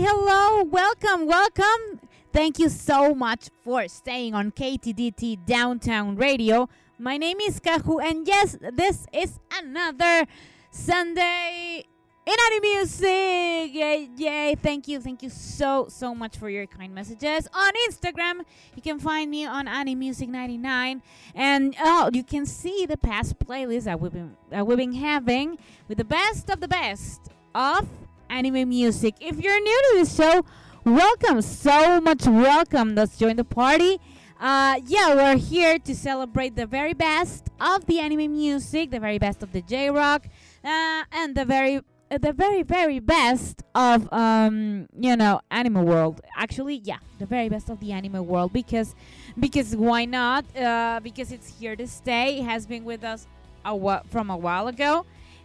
[0.00, 2.00] hello, welcome, welcome.
[2.32, 6.68] Thank you so much for staying on KTDT Downtown Radio.
[7.00, 10.28] My name is Kahu, and yes, this is another
[10.70, 11.84] Sunday
[12.24, 13.74] in Anime Music.
[13.74, 14.54] Yay, yay!
[14.54, 18.42] Thank you, thank you so so much for your kind messages on Instagram.
[18.76, 21.02] You can find me on Anime Music 99,
[21.34, 25.58] and oh, you can see the past playlist that we've been that we've been having
[25.88, 27.88] with the best of the best of
[28.30, 29.14] anime music.
[29.20, 30.44] If you're new to this show,
[30.84, 32.94] welcome, so much welcome.
[32.94, 33.98] Let's join the party.
[34.40, 39.18] Uh, yeah, we're here to celebrate the very best of the anime music, the very
[39.18, 40.26] best of the J Rock,
[40.64, 46.22] uh, and the very uh, the very very best of um you know anime world
[46.36, 48.94] actually yeah the very best of the anime world because
[49.38, 53.26] because why not uh because it's here to stay it has been with us
[53.66, 55.04] a wh- from a while ago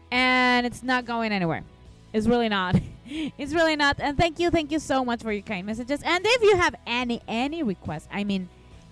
[0.09, 1.63] and it's not going anywhere
[2.13, 2.75] it's really not.
[3.37, 3.97] It's really not.
[3.99, 6.01] And thank you thank you so much for your kind messages.
[6.03, 8.47] And if you have any any requests i mean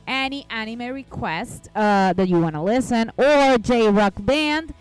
[0.05, 4.73] any anime request uh, that you want to listen or j rock band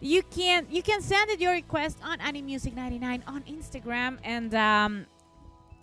[0.00, 4.18] you can you can send it your request on Animusic 99 on Instagram.
[4.22, 5.06] And um,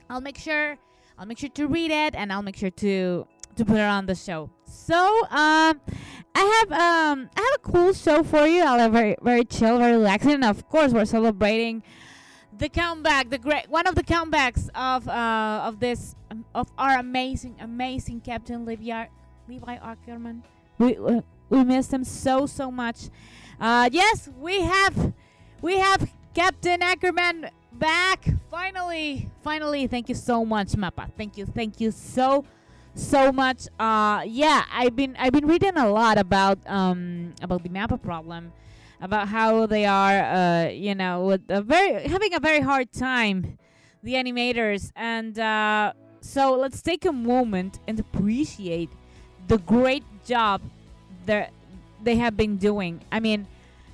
[0.10, 0.78] I'll make sure
[1.18, 4.06] I'll make sure to read it and I'll make sure to to put it on
[4.06, 4.50] the show.
[4.66, 4.96] So
[5.30, 5.82] um,
[6.34, 8.64] I have um I have a cool show for you.
[8.64, 11.84] I'll have very very chill, very relaxing, and of course we're celebrating
[12.58, 16.98] the comeback, the great one of the comebacks of uh of this um, of our
[17.00, 19.06] amazing amazing Captain Levi
[19.48, 20.44] Levi Ackerman.
[20.78, 23.10] We uh, we missed him so so much.
[23.60, 25.14] Uh, yes, we have
[25.62, 29.30] we have Captain Ackerman back finally.
[29.44, 31.10] Finally, thank you so much, Mappa.
[31.18, 32.46] Thank you, thank you so
[32.94, 33.68] so much.
[33.78, 38.54] Uh, yeah, I've been I've been reading a lot about um about the Mappa problem,
[39.06, 43.58] about how they are uh you know with a very having a very hard time,
[44.04, 48.90] the animators, and uh, so let's take a moment and appreciate
[49.48, 50.60] the great job
[51.28, 51.52] that
[52.04, 53.00] they have been doing.
[53.12, 53.48] I mean,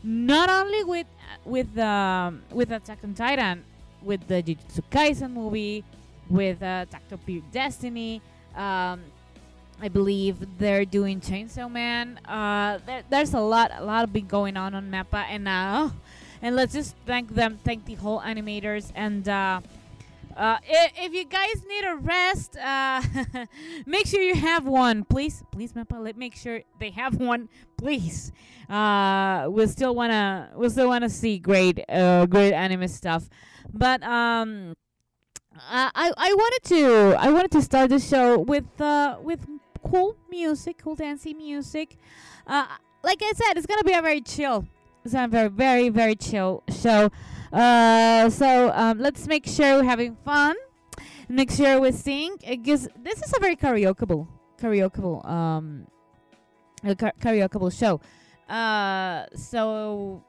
[0.04, 1.08] not only with
[1.46, 3.64] with um, with Attack on Titan,
[4.02, 5.84] with the Jujutsu Kaisen movie,
[6.30, 7.28] with uh, Takt Op.
[7.52, 8.22] Destiny.
[8.56, 9.02] Um,
[9.82, 12.20] I believe they're doing Chainsaw Man.
[12.26, 15.90] Uh, there, there's a lot, a lot of been going on on Mappa, and uh,
[16.42, 19.60] and let's just thank them, thank the whole animators, and uh,
[20.38, 23.02] uh, i- if you guys need a rest, uh,
[23.88, 26.00] make sure you have one, please, please, Mappa.
[26.04, 28.32] Let make sure they have one, please.
[28.70, 33.30] Uh, we still wanna, we still wanna see great, great anime stuff,
[33.74, 34.76] but um.
[35.54, 39.46] I I wanted to I wanted to start the show with uh with
[39.84, 41.98] cool music, cool dancing music.
[42.46, 42.66] Uh,
[43.04, 44.66] like I said, it's gonna be a very chill,
[45.04, 47.10] it's gonna be a very very chill show.
[47.52, 50.56] Uh, so um, let's make sure we're having fun.
[51.28, 54.28] Make sure we sing because this is a very karaokeable
[54.62, 55.88] karaokeable um
[56.84, 58.00] karaokeable show.
[58.48, 60.24] Uh, so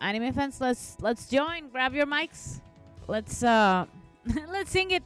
[0.00, 1.68] anime fans, let's let's join.
[1.68, 2.60] Grab your mics.
[3.06, 3.86] Let's uh
[4.48, 5.02] let's sing it.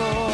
[0.00, 0.29] corazón.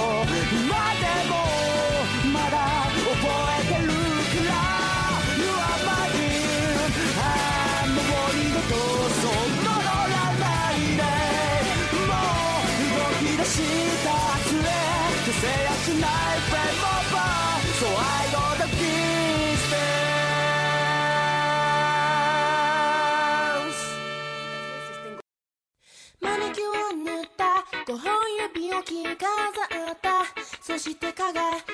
[31.27, 31.66] I got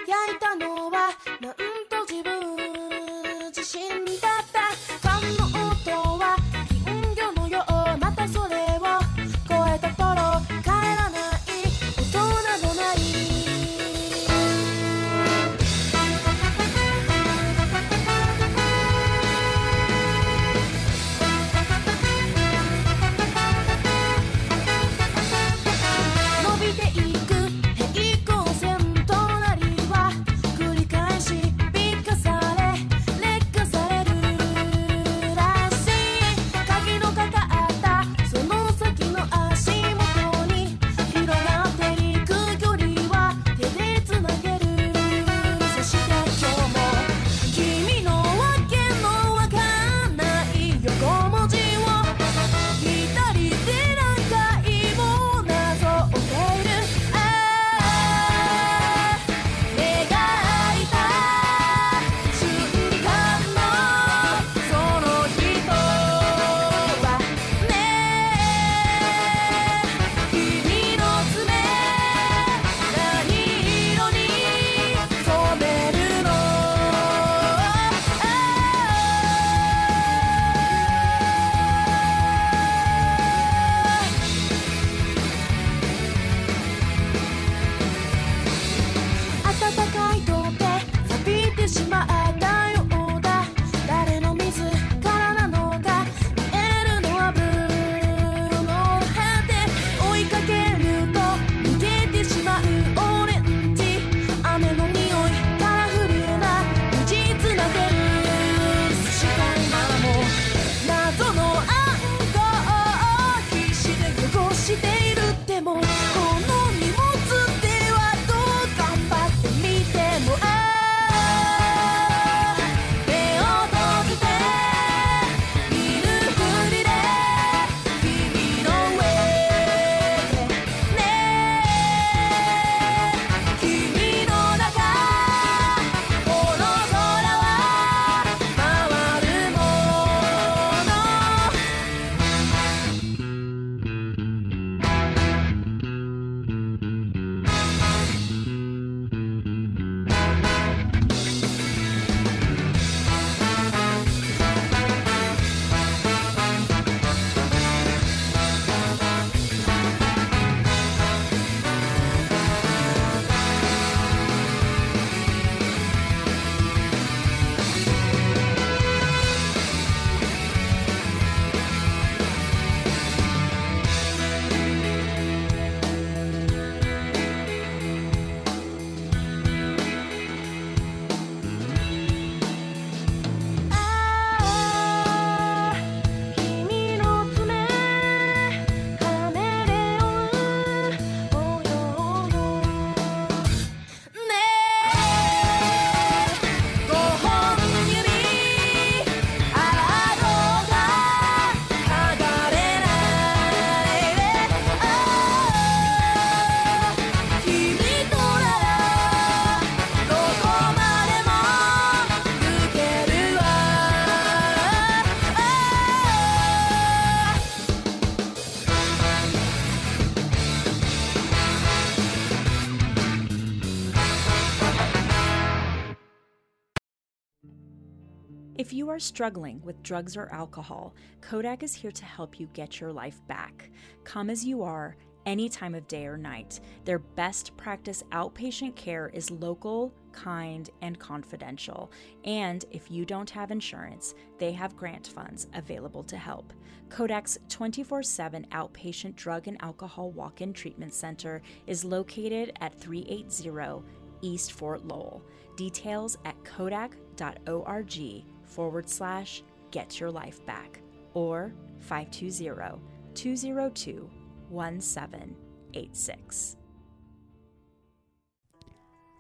[228.93, 233.27] are struggling with drugs or alcohol, CODAC is here to help you get your life
[233.27, 233.71] back.
[234.05, 236.61] Come as you are, any time of day or night.
[236.85, 241.91] Their best practice outpatient care is local, kind, and confidential.
[242.25, 246.53] And if you don't have insurance, they have grant funds available to help.
[246.91, 253.83] CODAC's 24 7 outpatient drug and alcohol walk in treatment center is located at 380
[254.21, 255.23] East Fort Lowell.
[255.57, 260.81] Details at codac.org forward slash get your life back
[261.15, 262.81] or 520
[263.15, 264.11] 202
[264.49, 266.57] 1786.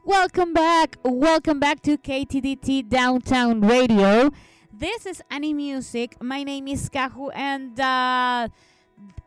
[0.04, 0.96] Welcome back.
[1.04, 4.32] Welcome back to KTDT Downtown Radio.
[4.72, 6.20] This is Any Music.
[6.20, 8.48] My name is Kahu, and uh,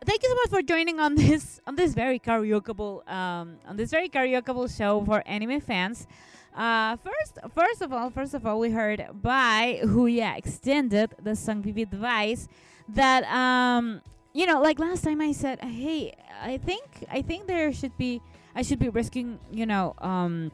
[0.05, 3.89] thank you so much for joining on this on this very karaokeable um, on this
[3.89, 6.07] very karaokeable show for anime fans.
[6.55, 11.61] Uh, first, first of all, first of all, we heard by Who-ya Extended the song
[11.61, 12.47] Vivid Vice
[12.87, 14.01] that um,
[14.35, 18.21] you know, like last time I said, hey, I think I think there should be
[18.53, 20.51] I should be risking, you know, um,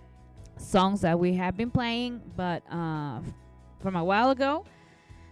[0.58, 3.20] songs that we have been playing, but uh,
[3.80, 4.66] from a while ago.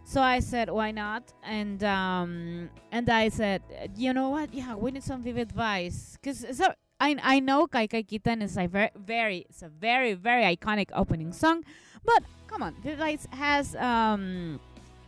[0.04, 1.32] So I said, why not?
[1.44, 3.62] And um, and I said,
[3.96, 4.52] you know what?
[4.52, 8.58] Yeah, we need some Vivid Vice, cause so I I know Kai Kai Kitan is
[8.58, 11.63] a very very it's a very very iconic opening song,
[12.03, 14.60] but come on, Vivid Vice has um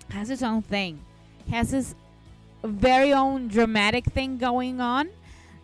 [0.10, 1.04] has its own thing,
[1.50, 1.96] has its
[2.64, 5.10] very own dramatic thing going on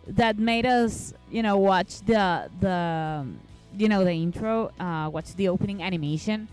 [0.06, 3.26] that made us you know watch the the
[3.76, 6.48] you know the intro uh watch the opening animation.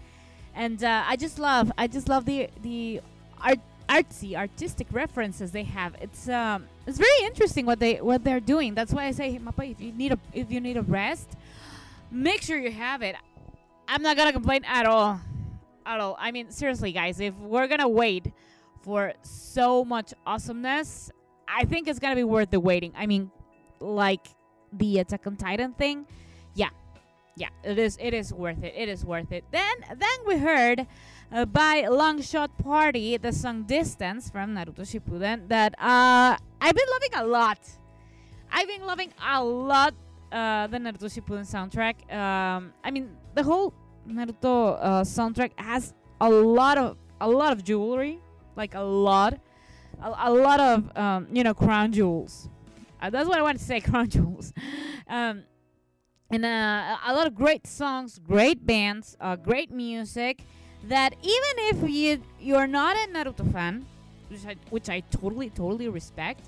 [0.58, 3.02] And uh, i just love i just love the the
[3.44, 8.40] art artsy artistic references they have it's um it's very interesting what they what they're
[8.40, 11.32] doing that's why i say Mappa, if you need a if you need a rest
[12.10, 13.16] make sure you have it
[13.88, 15.20] i'm not gonna complain at all
[15.86, 18.32] at all i mean seriously guys if we're gonna wait
[18.86, 21.12] for so much awesomeness.
[21.48, 22.94] I think it's gonna be worth the waiting.
[22.96, 23.32] I mean,
[23.80, 24.28] like
[24.72, 26.06] the Attack on Titan thing,
[26.54, 26.70] yeah,
[27.36, 27.98] yeah, it is.
[28.00, 28.74] It is worth it.
[28.78, 29.44] It is worth it.
[29.52, 30.86] Then, then we heard
[31.32, 36.90] uh, by Long Shot Party the song "Distance" from Naruto Shippuden that uh, I've been
[36.92, 37.60] loving a lot.
[38.52, 39.94] I've been loving a lot
[40.32, 41.96] uh, the Naruto Shippuden soundtrack.
[42.14, 43.74] Um, I mean, the whole
[44.08, 48.20] Naruto uh, soundtrack has a lot of a lot of jewelry
[48.56, 49.40] like a lot,
[50.02, 52.50] a, a lot of um, you know crown jewels.
[53.02, 54.54] Uh, that's what I want to say, crown jewels.
[55.08, 55.44] um,
[56.32, 60.42] and uh, a lot of great songs, great bands, uh, great music.
[60.88, 63.86] That even if you you're not a Naruto fan,
[64.30, 66.42] which I, which I totally totally respect,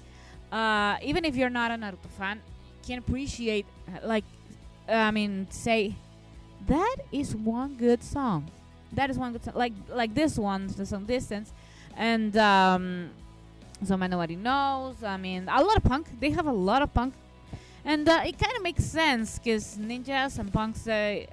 [0.52, 2.42] uh, even if you're not a Naruto fan,
[2.86, 3.66] can appreciate
[4.04, 4.26] like
[4.88, 5.96] I mean say
[6.68, 8.52] that is one good song.
[8.94, 9.56] That is one good song.
[9.56, 11.52] Like like this one, the song Distance
[11.98, 13.10] and um,
[13.84, 15.04] so nobody knows.
[15.04, 16.08] I mean, a lot of punk.
[16.20, 17.14] They have a lot of punk,
[17.84, 20.88] and uh, it kind of makes sense because ninjas and punks.
[20.88, 21.26] Uh,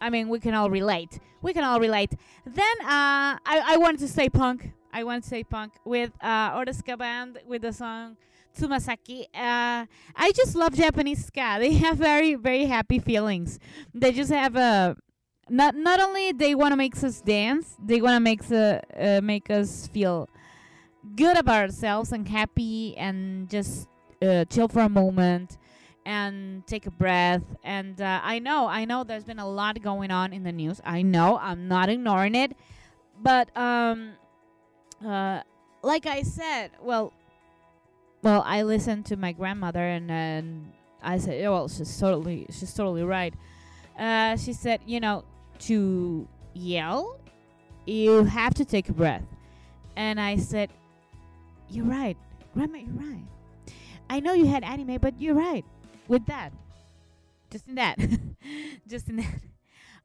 [0.00, 1.18] I mean, we can all relate.
[1.42, 2.12] We can all relate.
[2.44, 4.72] Then uh, I I wanted to say punk.
[4.92, 8.16] I want to say punk with uh, Oreska band with the song
[8.56, 9.24] Tsumasaki.
[9.34, 9.86] Uh,
[10.16, 11.56] I just love Japanese ska.
[11.60, 13.58] They have very very happy feelings.
[13.94, 14.96] They just have a
[15.48, 19.20] not not only they want to make us dance, they want to make uh, uh,
[19.22, 20.28] make us feel
[21.16, 23.88] good about ourselves and happy and just
[24.22, 25.56] uh, chill for a moment
[26.08, 27.42] and take a breath.
[27.62, 30.80] And uh, I know, I know, there's been a lot going on in the news.
[30.82, 32.56] I know, I'm not ignoring it,
[33.20, 34.12] but um,
[35.06, 35.42] uh,
[35.82, 37.12] like I said, well,
[38.22, 43.02] well, I listened to my grandmother and I said, yeah, well, she's totally, she's totally
[43.02, 43.34] right.
[43.98, 45.24] Uh, she said, you know,
[45.60, 47.20] to yell,
[47.84, 49.24] you have to take a breath.
[49.94, 50.70] And I said,
[51.68, 52.16] You're right.
[52.54, 53.24] Grandma, you're right.
[54.08, 55.64] I know you had anime, but you're right
[56.08, 56.52] with that.
[57.50, 57.98] Just in that.
[58.88, 59.40] Just in that.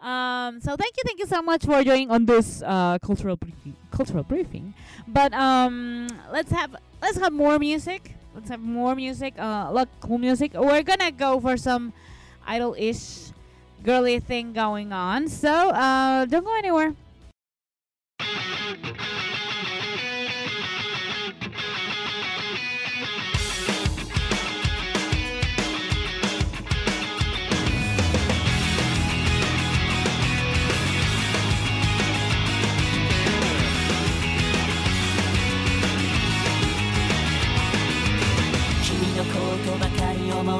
[0.05, 3.75] Um, so thank you, thank you so much for joining on this uh, cultural briefing.
[3.91, 4.73] Cultural briefing.
[5.07, 8.15] But um, let's have let's have more music.
[8.35, 9.35] Let's have more music.
[9.39, 10.53] Uh, look, cool music.
[10.55, 11.93] We're gonna go for some
[12.45, 13.31] idol-ish
[13.83, 15.29] girly thing going on.
[15.29, 16.93] So uh, don't go anywhere.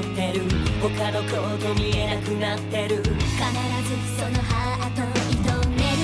[0.04, 0.44] ってる。
[0.82, 2.98] 他のこと見えなくなってる。
[2.98, 3.16] 必ず
[4.20, 6.04] そのハート射止める。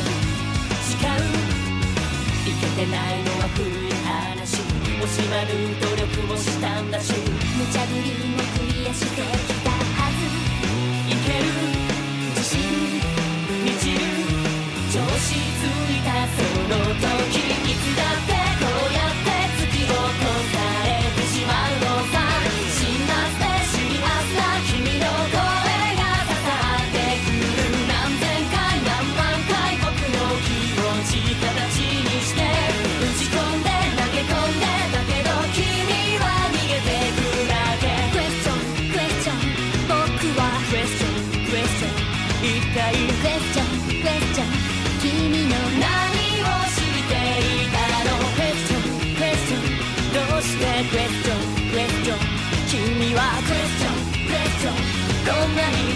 [0.88, 1.20] 誓う。
[2.48, 4.64] いけてないのは古い話。
[5.00, 7.14] 惜しまぬ努力もしたんだし。
[7.58, 9.76] 無茶ぶりもクリアしてきたは
[10.16, 10.20] ず。
[11.08, 11.46] いける。
[12.36, 12.58] 自信。
[13.66, 14.00] 満ちる。
[14.92, 18.39] 調子ついたその時いつだって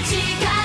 [0.03, 0.62] 起看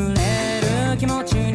[0.00, 1.49] 触れる気持ち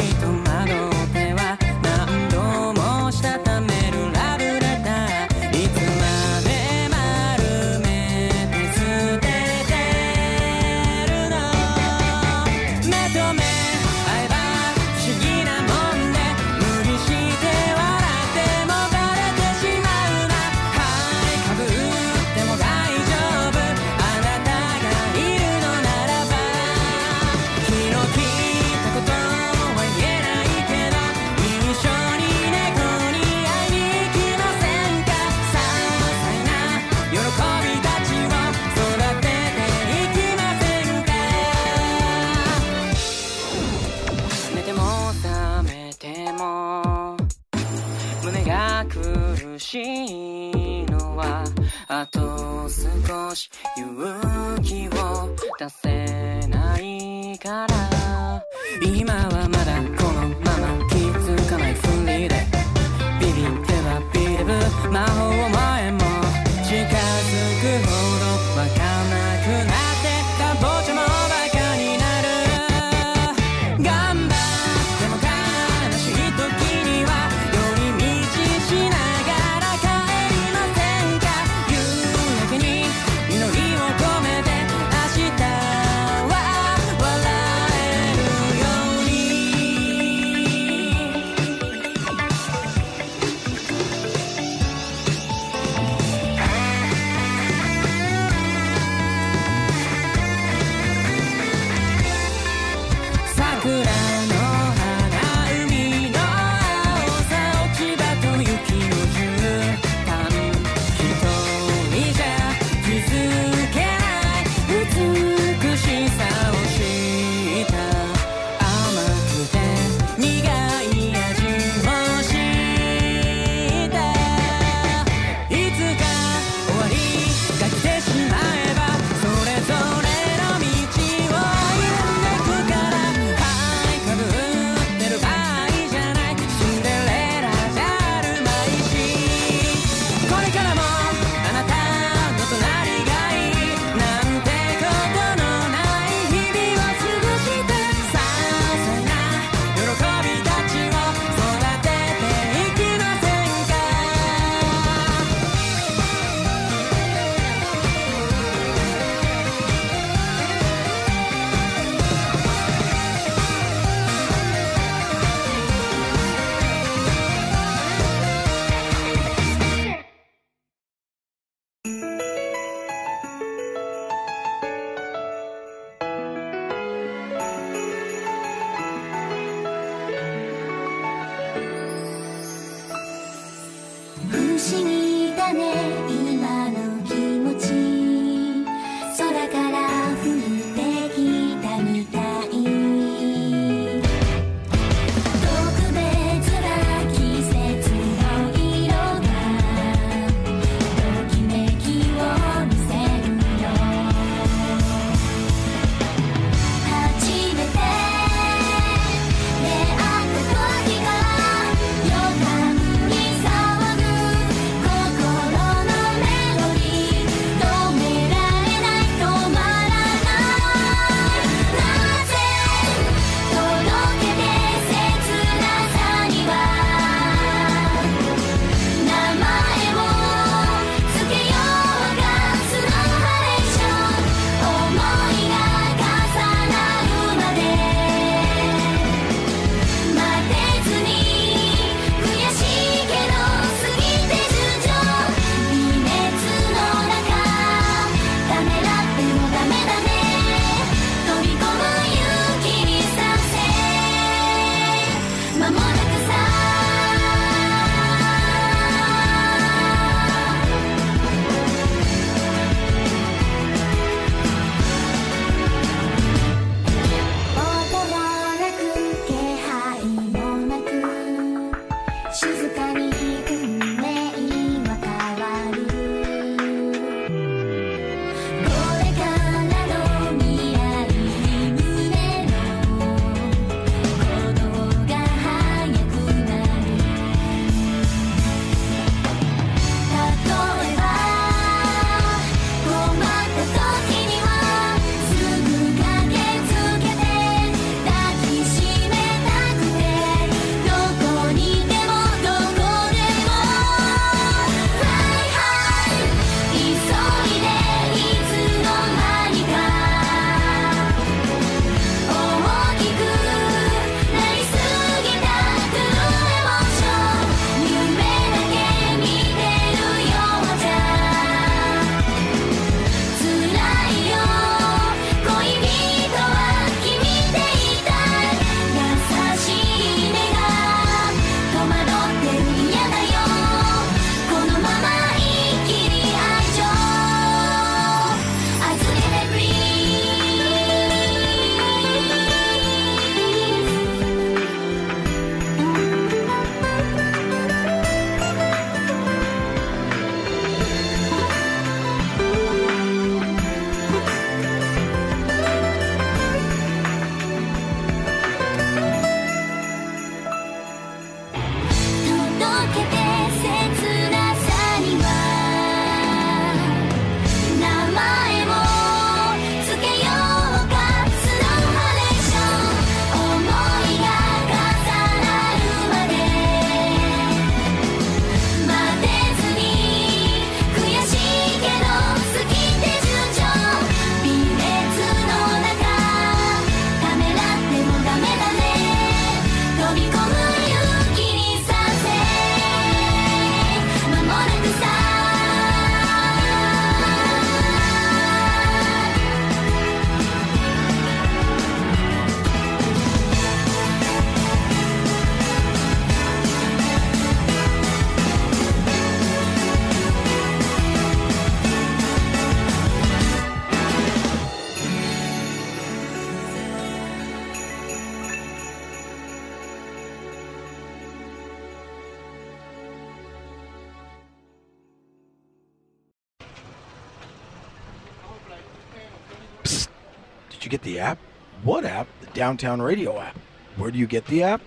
[432.65, 433.55] Downtown Radio app.
[433.95, 434.81] Where do you get the app?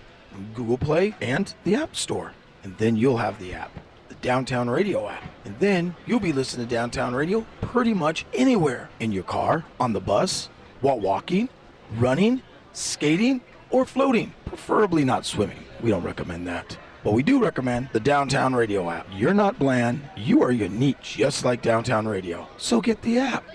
[0.53, 2.33] Google Play and the App Store.
[2.65, 3.71] And then you'll have the app,
[4.09, 5.23] the Downtown Radio app.
[5.45, 9.93] And then you'll be listening to Downtown Radio pretty much anywhere in your car, on
[9.93, 10.49] the bus,
[10.81, 11.47] while walking,
[11.95, 12.41] running,
[12.73, 13.39] skating,
[13.69, 14.33] or floating.
[14.43, 15.63] Preferably not swimming.
[15.81, 16.77] We don't recommend that.
[17.05, 19.07] But we do recommend the Downtown Radio app.
[19.15, 22.45] You're not bland, you are unique, just like Downtown Radio.
[22.57, 23.45] So get the app.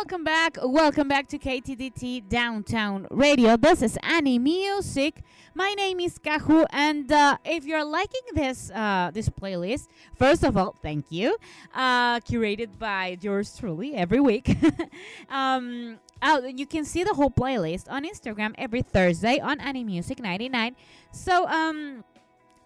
[0.00, 0.56] Welcome back.
[0.62, 3.58] Welcome back to KTDT Downtown Radio.
[3.58, 5.20] This is Annie Music.
[5.54, 10.56] My name is Kahu, and uh, if you're liking this uh, this playlist, first of
[10.56, 11.36] all, thank you.
[11.74, 14.56] Uh, curated by yours truly every week.
[15.28, 20.18] um, oh, you can see the whole playlist on Instagram every Thursday on Annie Music
[20.18, 20.76] 99.
[21.12, 22.04] So um,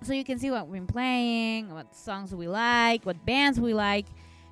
[0.02, 4.06] so you can see what been playing, what songs we like, what bands we like,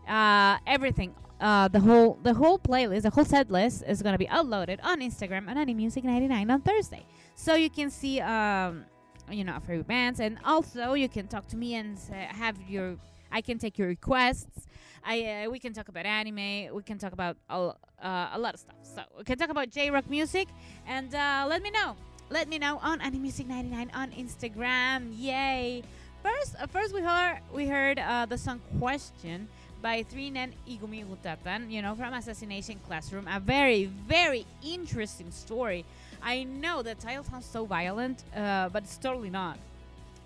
[0.09, 1.15] uh, everything.
[1.43, 5.01] Uh, the whole the whole playlist, the whole set list is gonna be uploaded on
[5.01, 7.05] Instagram on Any Music 99 on Thursday.
[7.35, 8.85] So you can see um,
[9.29, 12.97] you know favorite bands, and also you can talk to me and say, have your
[13.33, 14.69] I can take your requests.
[15.05, 16.73] I uh, we can talk about anime.
[16.73, 18.77] We can talk about all, uh, a lot of stuff.
[18.83, 20.47] So we can talk about J Rock music,
[20.87, 21.97] and uh, let me know.
[22.31, 25.13] Let me know on Any Music 99 on Instagram.
[25.19, 25.83] Yay!
[26.23, 29.49] First, uh, first we heard we heard uh, the song "Question"
[29.83, 33.27] by Three Nen E-gumi Utatan, you know, from Assassination Classroom.
[33.29, 35.85] A very, very interesting story.
[36.23, 39.59] I know the title sounds so violent, uh, but it's totally not.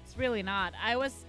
[0.05, 0.75] It's really not.
[0.83, 1.25] I was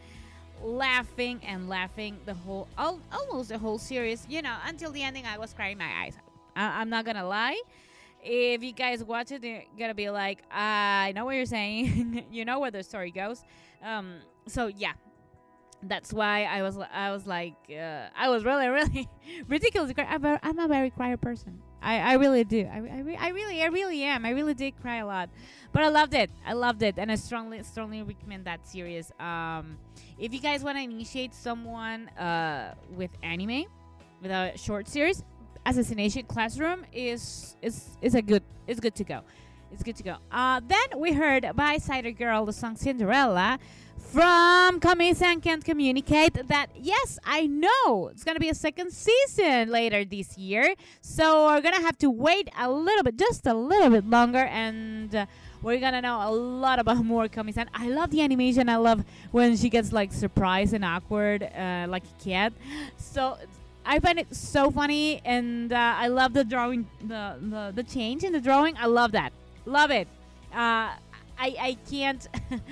[0.62, 5.26] laughing and laughing the whole, al- almost the whole series, you know, until the ending.
[5.26, 6.24] I was crying my eyes out.
[6.56, 7.60] I- I'm not gonna lie.
[8.24, 12.26] If you guys watch it, you're gonna be like, I know what you're saying.
[12.32, 13.42] you know where the story goes.
[13.82, 14.16] Um,
[14.48, 14.94] so yeah,
[15.84, 19.10] that's why I was I was like uh, I was really really
[19.48, 19.92] ridiculous.
[19.98, 21.62] I'm a, I'm a very cry person.
[21.82, 22.68] I, I really do.
[22.72, 24.26] I, I, I really I really am.
[24.26, 25.30] I really did cry a lot,
[25.72, 26.32] but I loved it.
[26.46, 29.12] I loved it, and I strongly strongly recommend that series.
[29.20, 29.78] Um,
[30.18, 33.66] if you guys want to initiate someone uh, with anime,
[34.22, 35.24] with a short series,
[35.66, 39.22] Assassination Classroom is is is a good is good to go.
[39.72, 40.16] It's good to go.
[40.32, 43.60] Uh, then we heard by Cider Girl the song Cinderella
[43.98, 50.06] from Komi-san Can't Communicate that yes, I know it's gonna be a second season later
[50.06, 50.76] this year.
[51.02, 55.14] So we're gonna have to wait a little bit, just a little bit longer, and
[55.14, 55.26] uh,
[55.62, 57.70] we're gonna know a lot about more Komi-san.
[57.74, 58.70] I love the animation.
[58.70, 62.54] I love when she gets like surprised and awkward, uh, like a cat.
[62.98, 63.38] So
[63.86, 68.24] I find it so funny, and uh, I love the drawing, the, the the change
[68.24, 68.78] in the drawing.
[68.78, 69.32] I love that,
[69.66, 70.08] love it.
[70.54, 70.92] Uh,
[71.39, 72.28] I I can't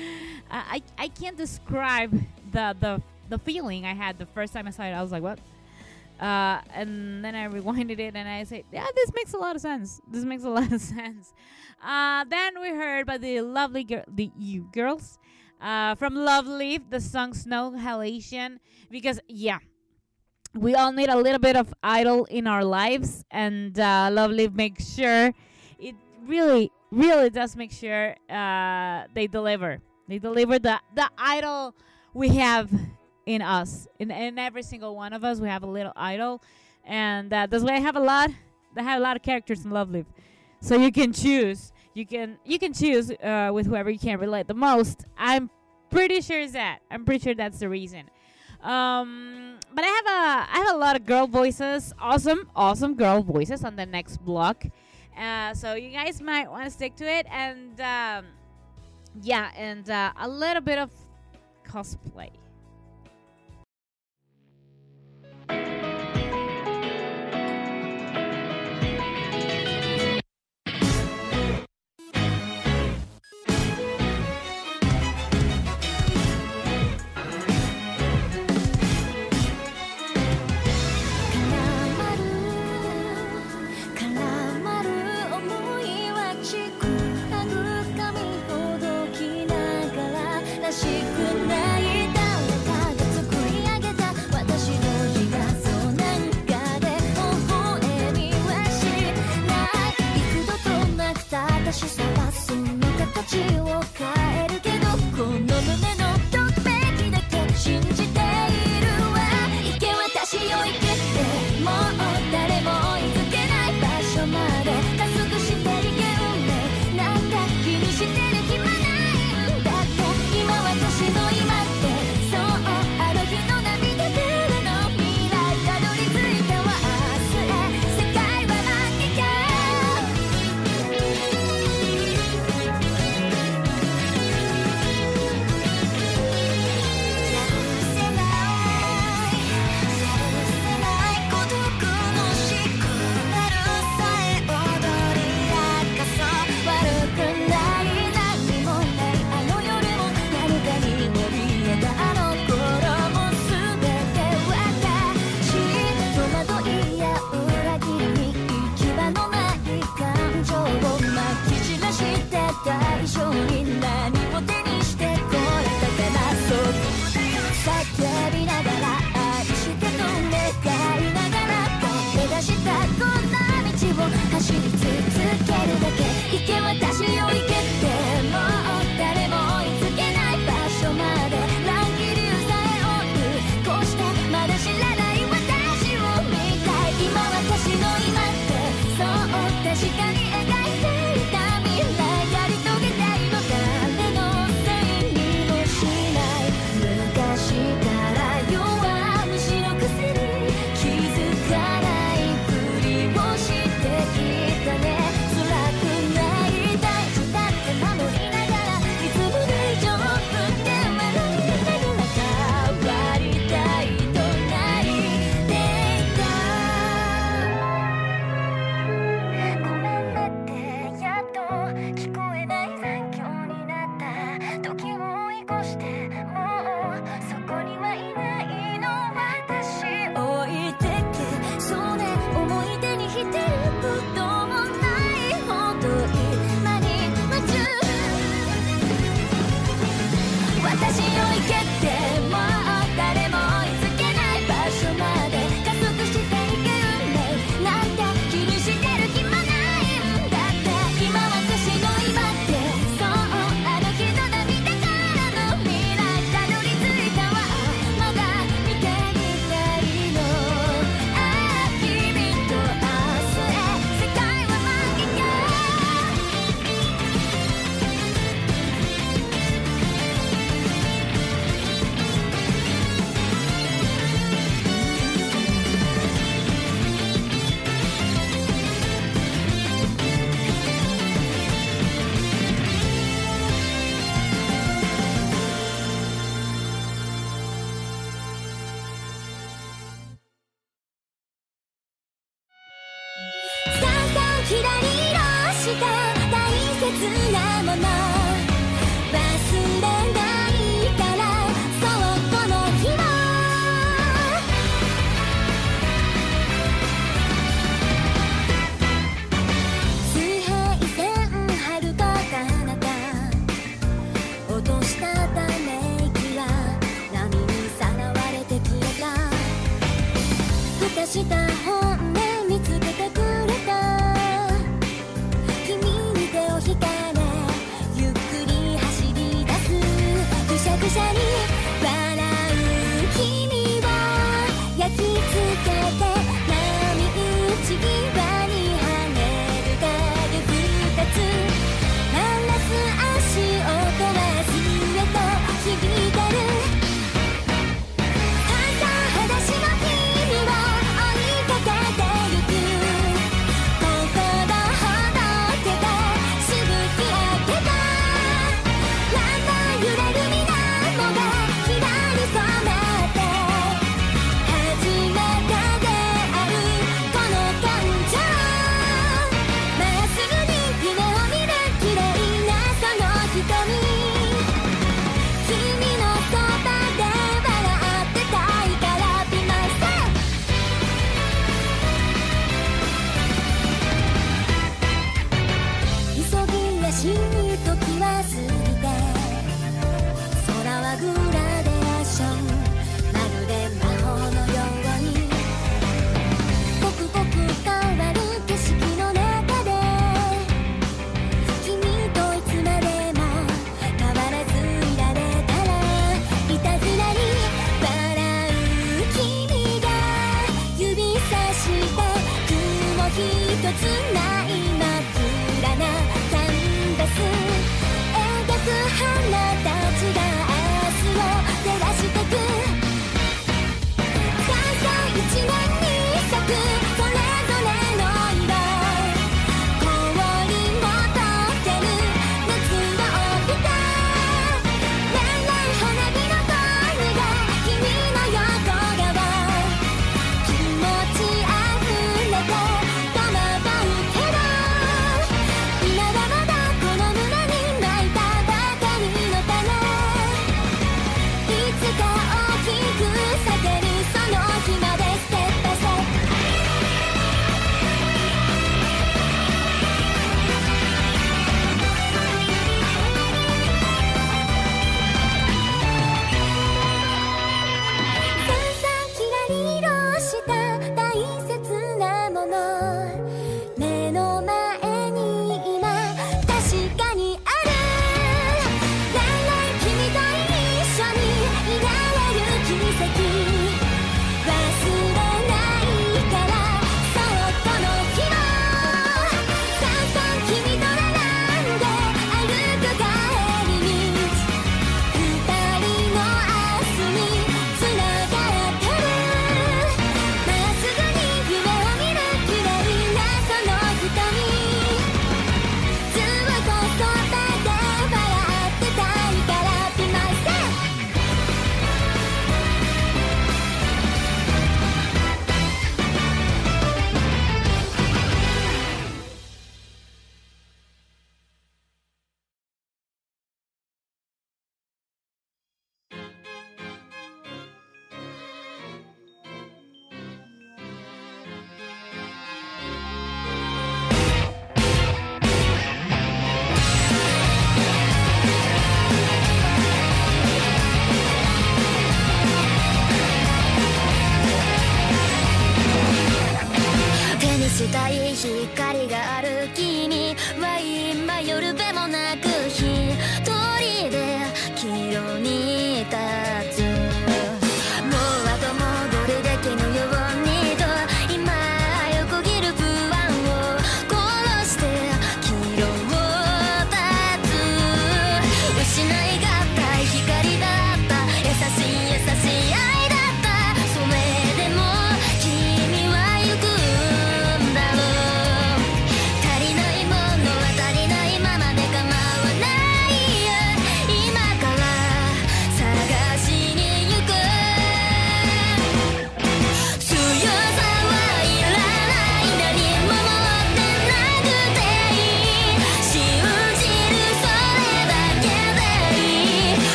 [0.50, 2.12] I I can't describe
[2.52, 4.92] the the the feeling I had the first time I saw it.
[4.92, 5.38] I was like, what?
[6.20, 9.62] Uh, and then I rewinded it and I said, yeah, this makes a lot of
[9.62, 10.00] sense.
[10.10, 11.32] This makes a lot of sense.
[11.82, 15.18] Uh, then we heard by the lovely girl, the you girls,
[15.62, 18.58] uh, from Love Live, the song Snow Halation.
[18.90, 19.58] Because yeah,
[20.54, 24.54] we all need a little bit of idol in our lives, and uh, Love Live
[24.54, 25.32] makes sure
[25.78, 25.94] it
[26.26, 29.78] really, really does make sure uh, they deliver.
[30.08, 31.74] They deliver the the idol
[32.14, 32.70] we have
[33.26, 35.40] in us, in in every single one of us.
[35.40, 36.42] We have a little idol,
[36.84, 38.30] and uh, that's why I have a lot.
[38.76, 40.06] I have a lot of characters in Love Live,
[40.60, 41.72] so you can choose.
[41.94, 45.04] You can you can choose uh, with whoever you can relate the most.
[45.16, 45.50] I'm
[45.90, 46.80] pretty sure it's that.
[46.90, 48.10] I'm pretty sure that's the reason.
[48.62, 53.22] Um, but I have a I have a lot of girl voices, awesome, awesome girl
[53.22, 54.64] voices on the next block.
[55.20, 58.24] Uh, so you guys might want to stick to it, and um,
[59.20, 60.90] yeah, and uh, a little bit of
[61.64, 62.39] cosplay.「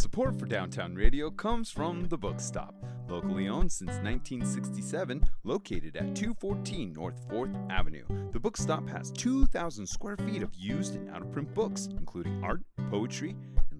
[0.00, 2.74] Support for Downtown Radio comes from The Book Stop,
[3.06, 8.06] locally owned since 1967, located at 214 North 4th Avenue.
[8.32, 12.42] The Book Stop has 2,000 square feet of used and out of print books, including
[12.42, 13.36] art, poetry,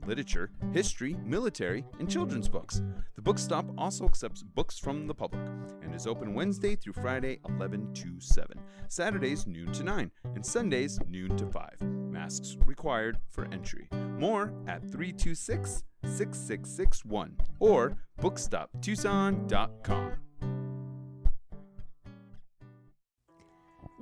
[0.07, 2.83] literature, history, military, and children's books.
[3.17, 5.47] The Bookstop also accepts books from the public
[5.83, 10.99] and is open Wednesday through Friday 11 to 7, Saturdays noon to 9, and Sundays
[11.09, 11.83] noon to 5.
[11.83, 13.89] Masks required for entry.
[14.19, 20.13] More at 326 6661 or bookstoptucson.com.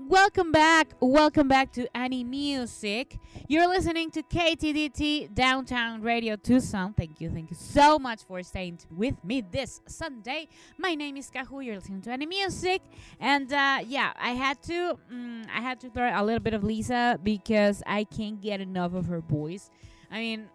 [0.09, 0.95] Welcome back.
[1.01, 3.19] Welcome back to Any Music.
[3.47, 6.95] You're listening to KTDT Downtown Radio Tucson.
[6.95, 7.29] Thank you.
[7.29, 10.49] Thank you so much for staying with me this Sunday.
[10.79, 11.63] My name is Kahu.
[11.63, 12.81] You're listening to Any Music.
[13.21, 16.65] And uh, yeah, I had to mm, I had to throw a little bit of
[16.65, 19.69] Lisa because I can't get enough of her voice.
[20.11, 20.49] I mean,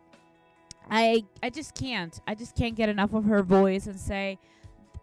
[0.90, 2.20] I I just can't.
[2.26, 4.40] I just can't get enough of her voice and say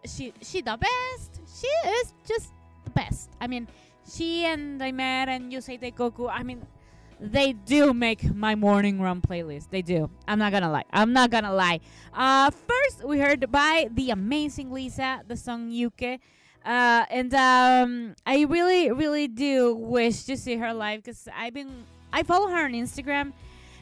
[0.05, 1.39] she she the best.
[1.57, 2.51] She is just
[2.83, 3.29] the best.
[3.39, 3.69] I mean,
[4.09, 6.65] she and Aimer and you Yousei Teikoku, I mean,
[7.19, 9.69] they do make my morning run playlist.
[9.69, 10.09] They do.
[10.27, 10.85] I'm not gonna lie.
[10.91, 11.79] I'm not gonna lie.
[12.13, 16.19] Uh, first, we heard by the amazing Lisa the song Yuke.
[16.65, 21.85] Uh, and um, I really, really do wish to see her live because I've been,
[22.13, 23.33] I follow her on Instagram,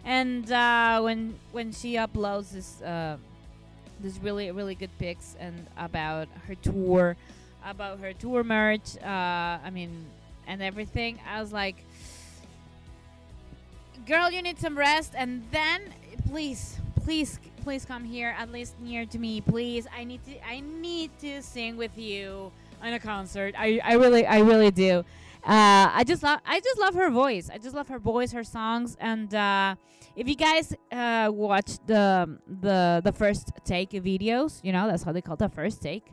[0.06, 3.18] and uh, when when she uploads this, uh,
[4.00, 7.18] this really, really good pics and about her tour,
[7.66, 8.98] about her tour merch.
[8.98, 10.06] Uh, I mean,
[10.48, 11.20] and everything.
[11.28, 11.86] I was like,
[14.06, 15.94] girl, you need some rest, and then
[16.28, 19.88] please, please, please come here at least near to me, please.
[19.96, 22.52] I need to, I need to sing with you
[22.84, 23.56] in a concert.
[23.58, 25.04] I, I really I really do.
[25.44, 27.50] Uh, I just love I just love her voice.
[27.50, 29.76] I just love her voice, her songs, and uh,
[30.16, 35.12] if you guys uh, watch the the the first take videos, you know that's how
[35.12, 36.08] they call the first take.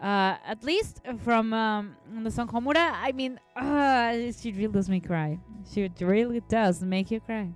[0.00, 4.98] Uh, at least from um, the song Homura, I mean, uh, she really does me
[5.00, 5.38] cry.
[5.70, 7.50] She really does make you cry.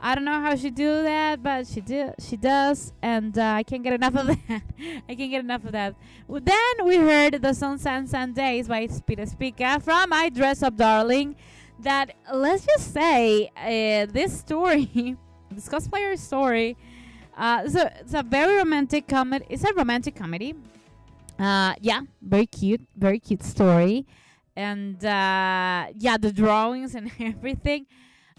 [0.00, 3.62] I don't know how she do that, but she do she does, and uh, I
[3.62, 4.62] can't get enough of that.
[5.08, 5.94] I can't get enough of that.
[6.28, 10.76] Well, then we heard the song Sun Days by Spira Spica from I Dress Up
[10.76, 11.36] Darling.
[11.80, 15.16] That let's just say uh, this story,
[15.50, 16.76] this cosplayer story,
[17.36, 19.44] uh, a it's a very romantic comedy.
[19.48, 20.54] It's a romantic comedy.
[21.38, 24.06] Uh, yeah, very cute, very cute story,
[24.56, 27.86] and uh, yeah, the drawings and everything.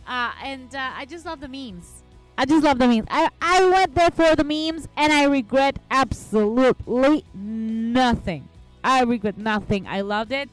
[0.07, 2.03] Uh, and uh, I just love the memes.
[2.37, 3.07] I just love the memes.
[3.09, 8.47] I, I went there for the memes and I regret absolutely nothing.
[8.83, 9.87] I regret nothing.
[9.87, 10.49] I loved it.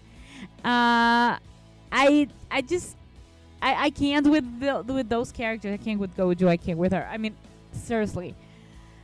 [0.65, 1.39] Uh,
[1.93, 2.97] I I just
[3.61, 5.73] I, I can't with the, with those characters.
[5.73, 6.49] I can't with Gojo.
[6.49, 7.07] I can't with her.
[7.11, 7.37] I mean,
[7.73, 8.35] seriously.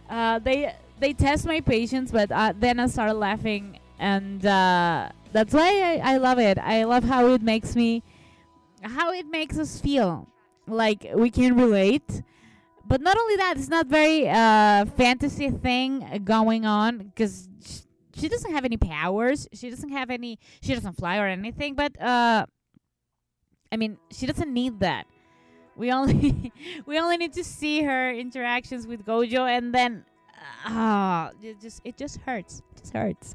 [0.09, 5.55] Uh, they they test my patience, but uh, then I start laughing, and uh, that's
[5.55, 6.59] why I, I love it.
[6.59, 8.03] I love how it makes me,
[8.83, 10.29] how it makes us feel
[10.67, 12.23] like we can relate.
[12.87, 17.81] But not only that, it's not very uh, fantasy thing going on because sh-
[18.17, 19.49] she doesn't have any powers.
[19.53, 20.39] She doesn't have any.
[20.61, 21.75] She doesn't fly or anything.
[21.75, 22.47] But uh,
[23.71, 25.07] I mean, she doesn't need that.
[25.77, 26.53] We only
[26.87, 30.05] we only need to see her interactions with Gojo, and then
[30.65, 32.63] ah, it just it just hurts.
[32.73, 33.35] It just hurts.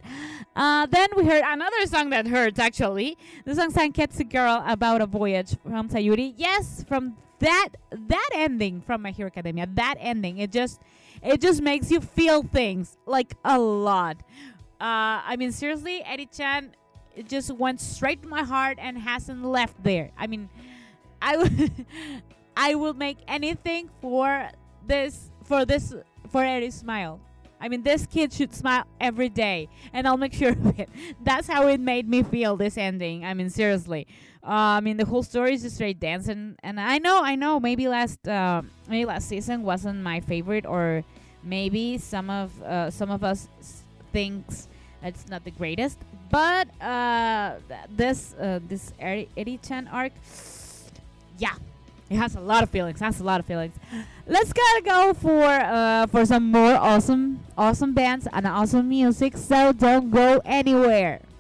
[0.56, 2.60] Uh, then we heard another song that hurts.
[2.60, 6.34] Actually, the song "Sanketsu Girl" about a voyage from Sayuri.
[6.38, 9.68] Yes, from that that ending from My Hero Academia.
[9.74, 10.82] That ending, it just
[11.24, 14.18] it just makes you feel things like a lot.
[14.80, 16.72] Uh, I mean, seriously, Eri Chan
[17.16, 20.12] it just went straight to my heart and hasn't left there.
[20.18, 20.50] I mean,
[21.22, 21.86] I would
[22.58, 24.50] I will make anything for
[24.86, 25.94] this for this
[26.36, 27.22] for Eri's smile.
[27.62, 30.90] I mean, this kid should smile every day, and I'll make sure of it.
[31.24, 33.24] That's how it made me feel this ending.
[33.24, 34.06] I mean, seriously.
[34.44, 37.62] Uh, I mean, the whole story is just straight dancing, and I know, I know,
[37.62, 41.06] maybe last uh, maybe last season wasn't my favorite, or
[41.42, 43.48] maybe some of uh, some of us
[44.12, 44.68] thinks
[45.04, 50.12] it's not the greatest, but uh, th- this uh, this Eri, Eri Chan arc,
[51.38, 51.56] yeah,
[52.10, 53.00] it has a lot of feelings.
[53.00, 53.76] Has a lot of feelings.
[54.28, 59.38] Let's gotta go for uh, for some more awesome awesome bands and awesome music.
[59.38, 61.35] So don't go anywhere.「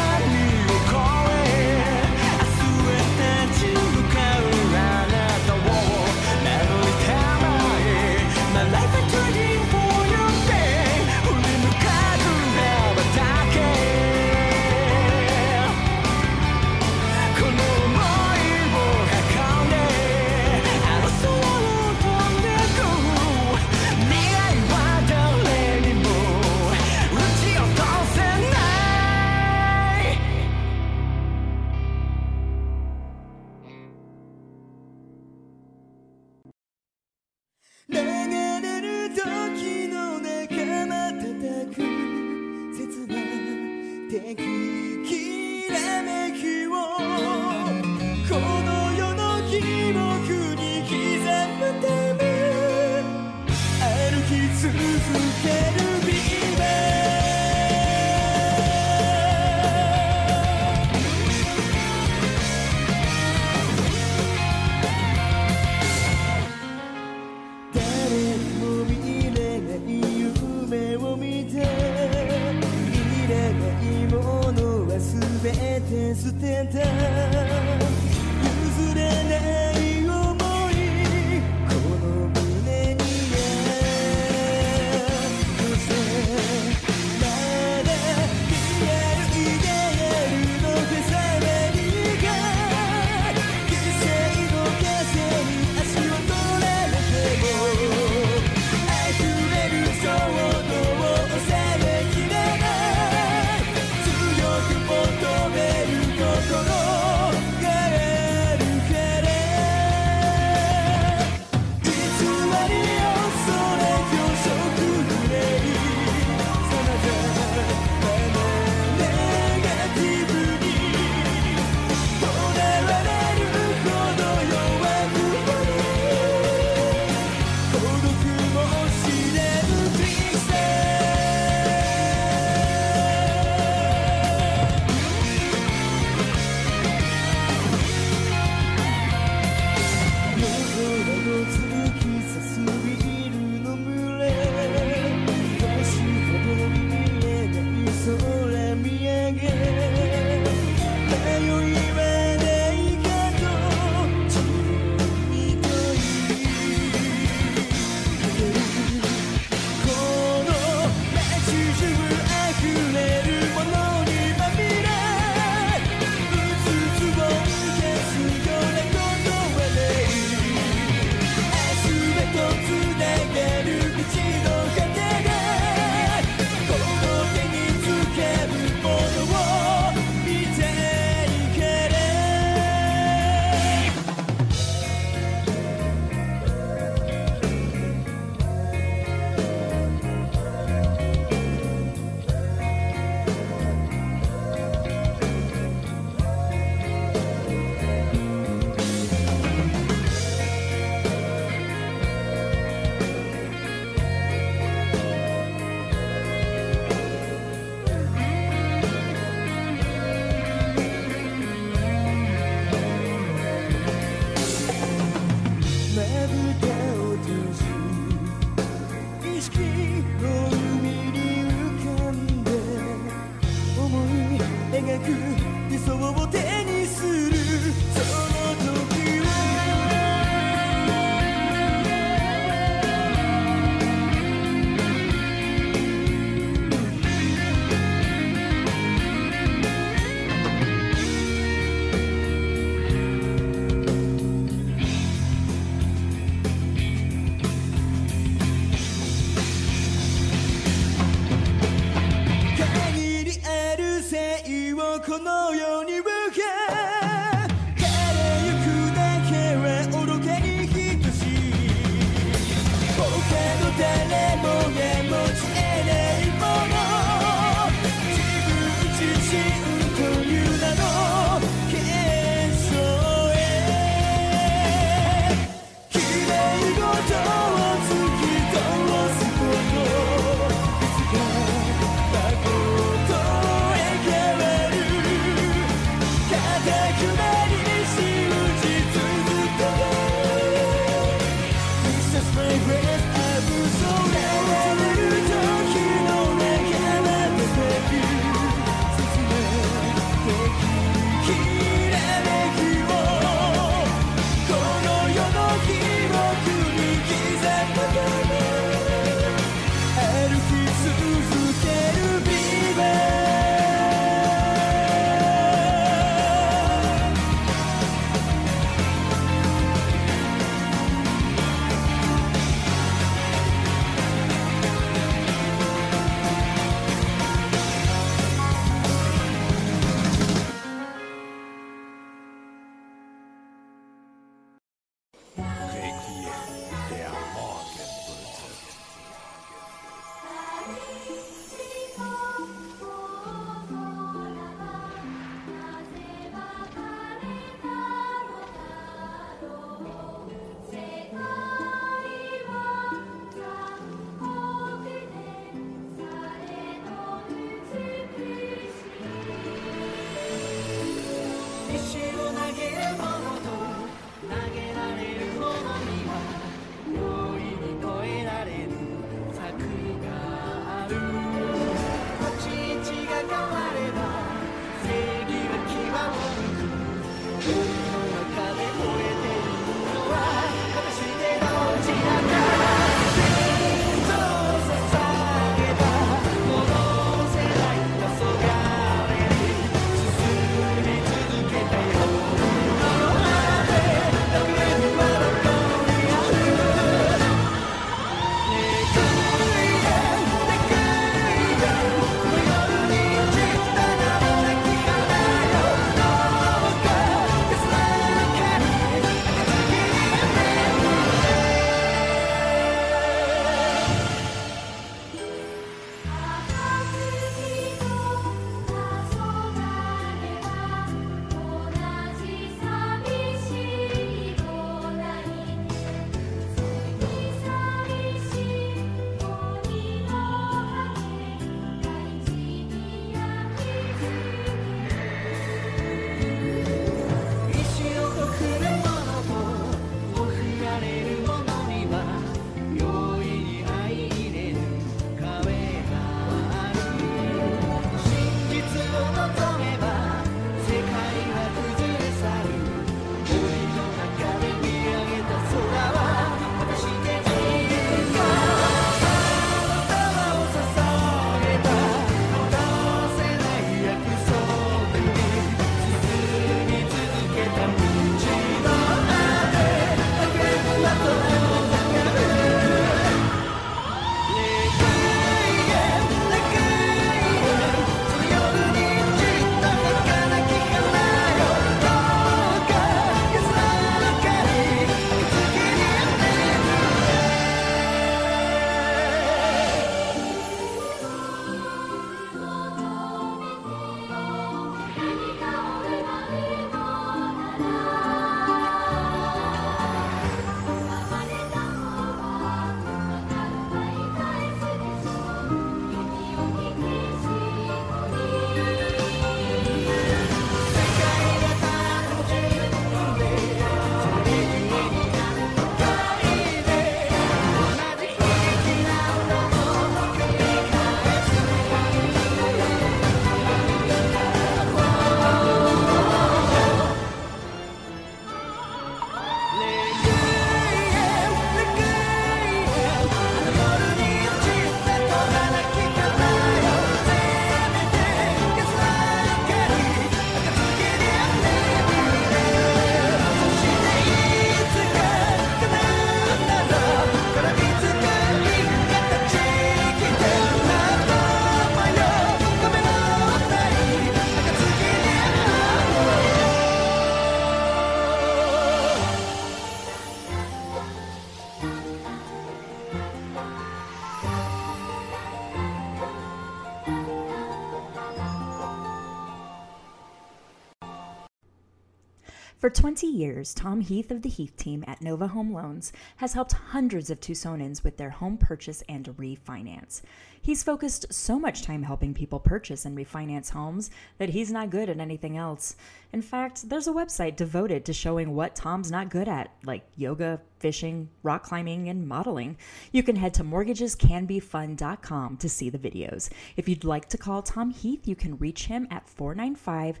[572.68, 576.52] For 20 years, Tom Heath of the Heath team at Nova Home Loans has helped
[576.52, 580.02] hundreds of Tucsonans with their home purchase and refinance.
[580.42, 584.90] He's focused so much time helping people purchase and refinance homes that he's not good
[584.90, 585.76] at anything else.
[586.12, 590.38] In fact, there's a website devoted to showing what Tom's not good at, like yoga,
[590.58, 592.58] fishing, rock climbing, and modeling.
[592.92, 596.28] You can head to mortgagescanbefun.com to see the videos.
[596.58, 600.00] If you'd like to call Tom Heath, you can reach him at 495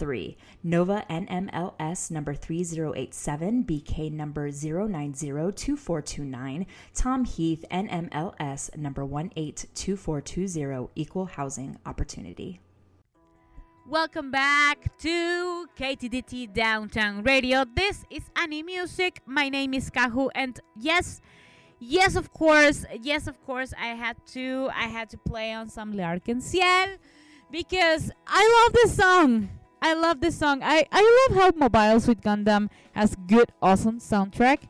[0.00, 0.36] 7213.
[0.62, 12.60] Nova NMLS number 3087, BK number 0902429, Tom Heath NMLS number 182420, Equal Housing Opportunity.
[13.86, 17.64] Welcome back to KTDT Downtown Radio.
[17.74, 19.20] This is Annie Music.
[19.26, 21.20] My name is Kahu, and yes,
[21.80, 25.94] yes, of course, yes, of course, I had to, I had to play on some
[25.96, 26.96] L'Arc-en-Ciel
[27.50, 29.50] because I love this song.
[29.82, 30.60] I love this song.
[30.62, 34.68] I I love how Mobile Suit Gundam has good, awesome soundtrack.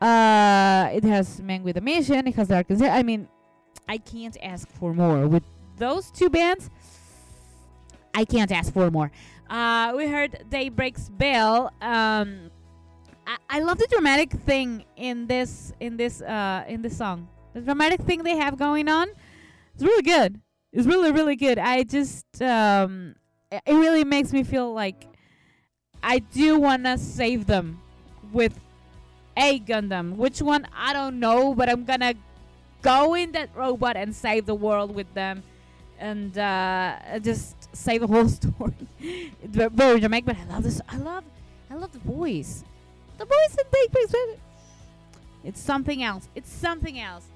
[0.00, 2.26] Uh, it has Man with a Mission.
[2.26, 2.90] It has L'Arc-en-Ciel.
[2.90, 3.28] I mean,
[3.88, 5.42] I can't ask for more with
[5.76, 6.70] those two bands.
[8.14, 9.10] I can't ask for more.
[9.48, 11.72] Uh, we heard Daybreak's Bell.
[11.80, 12.50] Um,
[13.26, 17.28] I, I love the dramatic thing in this in this uh, in this song.
[17.54, 19.08] The dramatic thing they have going on.
[19.74, 20.40] It's really good.
[20.72, 21.58] It's really really good.
[21.58, 23.16] I just um,
[23.50, 25.06] it really makes me feel like
[26.02, 27.80] I do wanna save them
[28.32, 28.58] with
[29.36, 30.16] a Gundam.
[30.16, 32.14] Which one I don't know, but I'm gonna
[32.82, 35.42] go in that robot and save the world with them,
[35.98, 38.74] and uh, just save the whole story.
[39.00, 40.80] it's very dramatic, but I love this.
[40.88, 41.24] I love,
[41.70, 42.64] I love the voice.
[43.18, 44.36] The voice in Daybreak's Bell.
[45.44, 46.28] It's something else.
[46.34, 47.26] It's something else.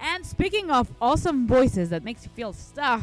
[0.00, 3.02] And speaking of awesome voices that makes you feel stuff,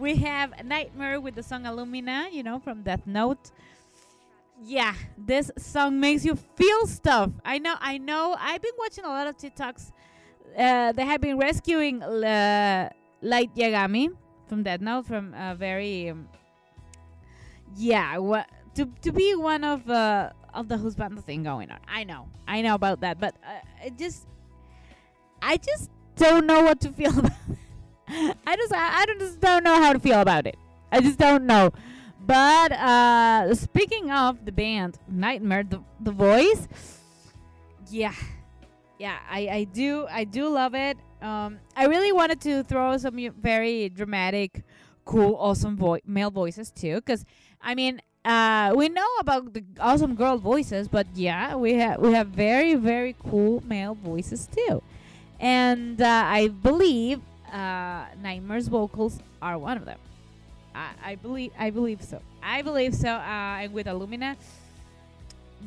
[0.00, 3.50] we have Nightmare with the song Alumina, you know, from Death Note.
[4.62, 7.30] Yeah, this song makes you feel stuff.
[7.44, 8.34] I know, I know.
[8.38, 9.92] I've been watching a lot of TikToks.
[10.56, 12.90] Uh, they have been rescuing uh,
[13.22, 14.08] Light Yagami
[14.48, 16.28] from Death Note from a very, um,
[17.76, 21.78] yeah, what to to be one of uh, of the husband thing going on.
[21.86, 24.26] I know, I know about that, but uh, it just,
[25.40, 27.32] I just don't know what to feel about.
[28.46, 30.56] I just I, don't just don't know how to feel about it.
[30.90, 31.70] I just don't know.
[32.26, 36.68] But uh speaking of the band Nightmare, the the voice,
[37.90, 38.14] yeah,
[38.98, 40.98] yeah, I I do I do love it.
[41.22, 44.62] Um, I really wanted to throw some very dramatic,
[45.04, 47.24] cool, awesome vo- male voices too, because
[47.62, 48.00] I mean.
[48.22, 52.74] Uh, we know about the awesome girl voices, but yeah, we have we have very
[52.74, 54.82] very cool male voices too,
[55.40, 57.22] and uh, I believe
[57.52, 59.98] uh, Nightmare's vocals are one of them.
[60.74, 62.20] I, I believe I believe so.
[62.42, 63.10] I believe so.
[63.10, 64.36] Uh, and with Alumina,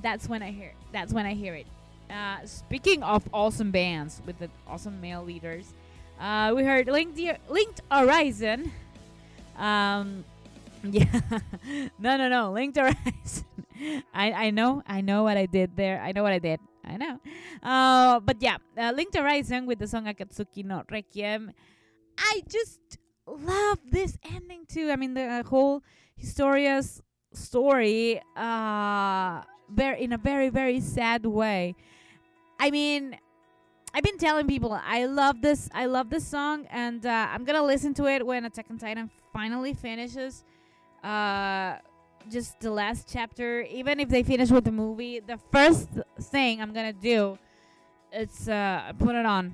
[0.02, 1.68] that's when I hear that's when I hear it.
[2.10, 5.74] Uh, speaking of awesome bands with the awesome male leaders,
[6.20, 7.20] uh, we heard Linked,
[7.50, 8.72] Linked Horizon.
[9.58, 10.24] Um,
[10.84, 11.22] yeah,
[12.00, 13.46] no, no, no, Linked Horizon.
[14.14, 16.00] I I know I know what I did there.
[16.02, 16.60] I know what I did.
[16.86, 17.20] I know.
[17.62, 21.52] Uh, but yeah, uh, Linked Horizon with the song Akatsuki no Requiem.
[22.18, 22.80] I just
[23.26, 24.90] love this ending too.
[24.92, 25.84] I mean, the uh, whole
[26.16, 27.02] Historia's
[27.34, 31.76] story, uh, very in a very very sad way.
[32.60, 33.18] I mean,
[33.94, 35.70] I've been telling people I love this.
[35.74, 39.10] I love this song, and uh, I'm gonna listen to it when Attack on Titan
[39.32, 40.44] finally finishes.
[41.04, 41.78] Uh,
[42.30, 43.62] just the last chapter.
[43.64, 45.90] Even if they finish with the movie, the first
[46.20, 47.38] thing I'm gonna do,
[48.12, 49.54] it's uh, put it on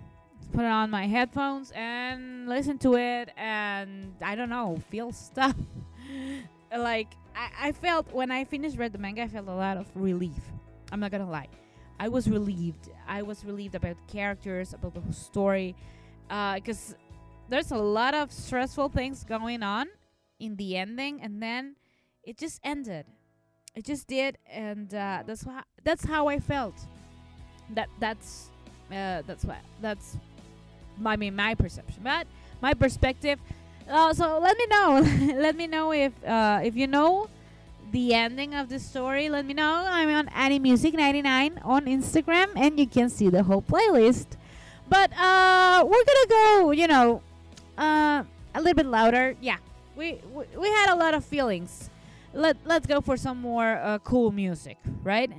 [0.51, 5.55] put on my headphones and listen to it and I don't know, feel stuff.
[6.77, 9.87] like I, I felt when I finished read the manga I felt a lot of
[9.95, 10.41] relief.
[10.91, 11.47] I'm not gonna lie.
[11.99, 12.89] I was relieved.
[13.07, 15.75] I was relieved about the characters, about the whole story.
[16.27, 16.95] because
[17.49, 19.87] there's a lot of stressful things going on
[20.39, 21.75] in the ending and then
[22.23, 23.05] it just ended.
[23.75, 26.75] It just did and uh, that's why that's how I felt.
[27.75, 28.49] That that's
[28.91, 30.17] uh, that's what that's
[31.05, 32.27] I mean my perception, but
[32.61, 33.39] my perspective.
[33.89, 35.35] Uh, so let me know.
[35.41, 37.29] let me know if uh, if you know
[37.91, 39.29] the ending of the story.
[39.29, 39.85] Let me know.
[39.87, 44.27] I'm on Annie Music 99 on Instagram, and you can see the whole playlist.
[44.87, 46.71] But uh, we're gonna go.
[46.71, 47.21] You know,
[47.77, 48.23] uh,
[48.53, 49.35] a little bit louder.
[49.41, 49.57] Yeah,
[49.95, 51.89] we we, we had a lot of feelings.
[52.33, 55.31] Let let's go for some more uh, cool music, right?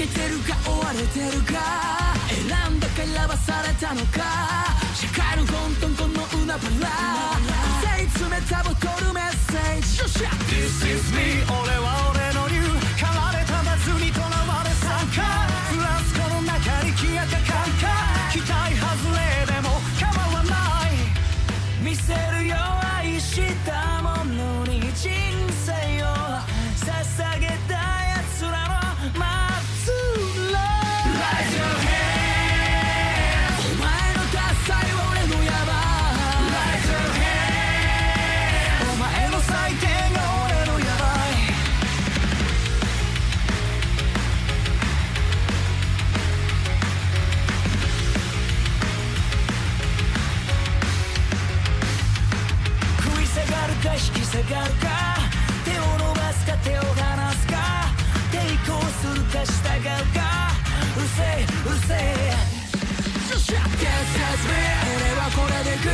[0.00, 2.16] けてるか追われてるか。
[2.32, 4.64] 選んだか選ばされたのか。
[4.94, 6.58] 社会の混沌この海原。
[7.82, 10.24] 汗詰めたボトルメッセージ。
[10.48, 12.09] This is me 俺は
[54.50, 55.14] がるか？
[55.64, 56.58] 手を伸ばすか？
[56.66, 57.86] 手を離すか？
[58.34, 60.50] 抵抗するか従うか？
[60.98, 61.94] うるせえうるせ。
[61.94, 62.34] え
[63.30, 63.54] This is
[64.50, 64.58] me
[64.90, 65.86] 俺はこれでいく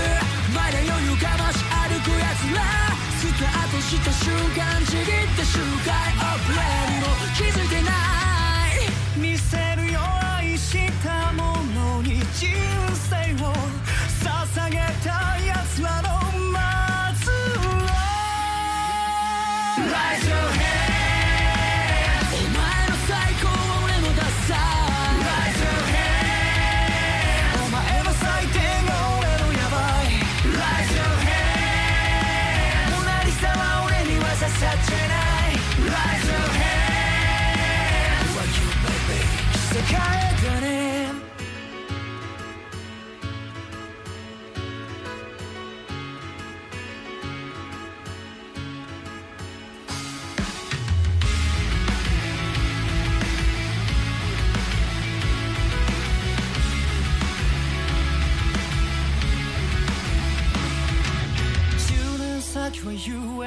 [0.56, 2.64] まだ余裕かまし歩くやつら。
[3.20, 7.65] スタートした瞬間ちぎって周回オブレーにも気づい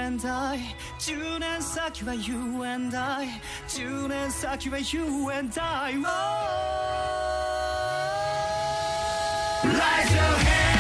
[0.10, 0.76] and I.
[0.98, 3.28] 10年先は You and I.
[3.68, 6.08] 10年先は You and I、oh!
[9.64, 10.79] Raise your hand.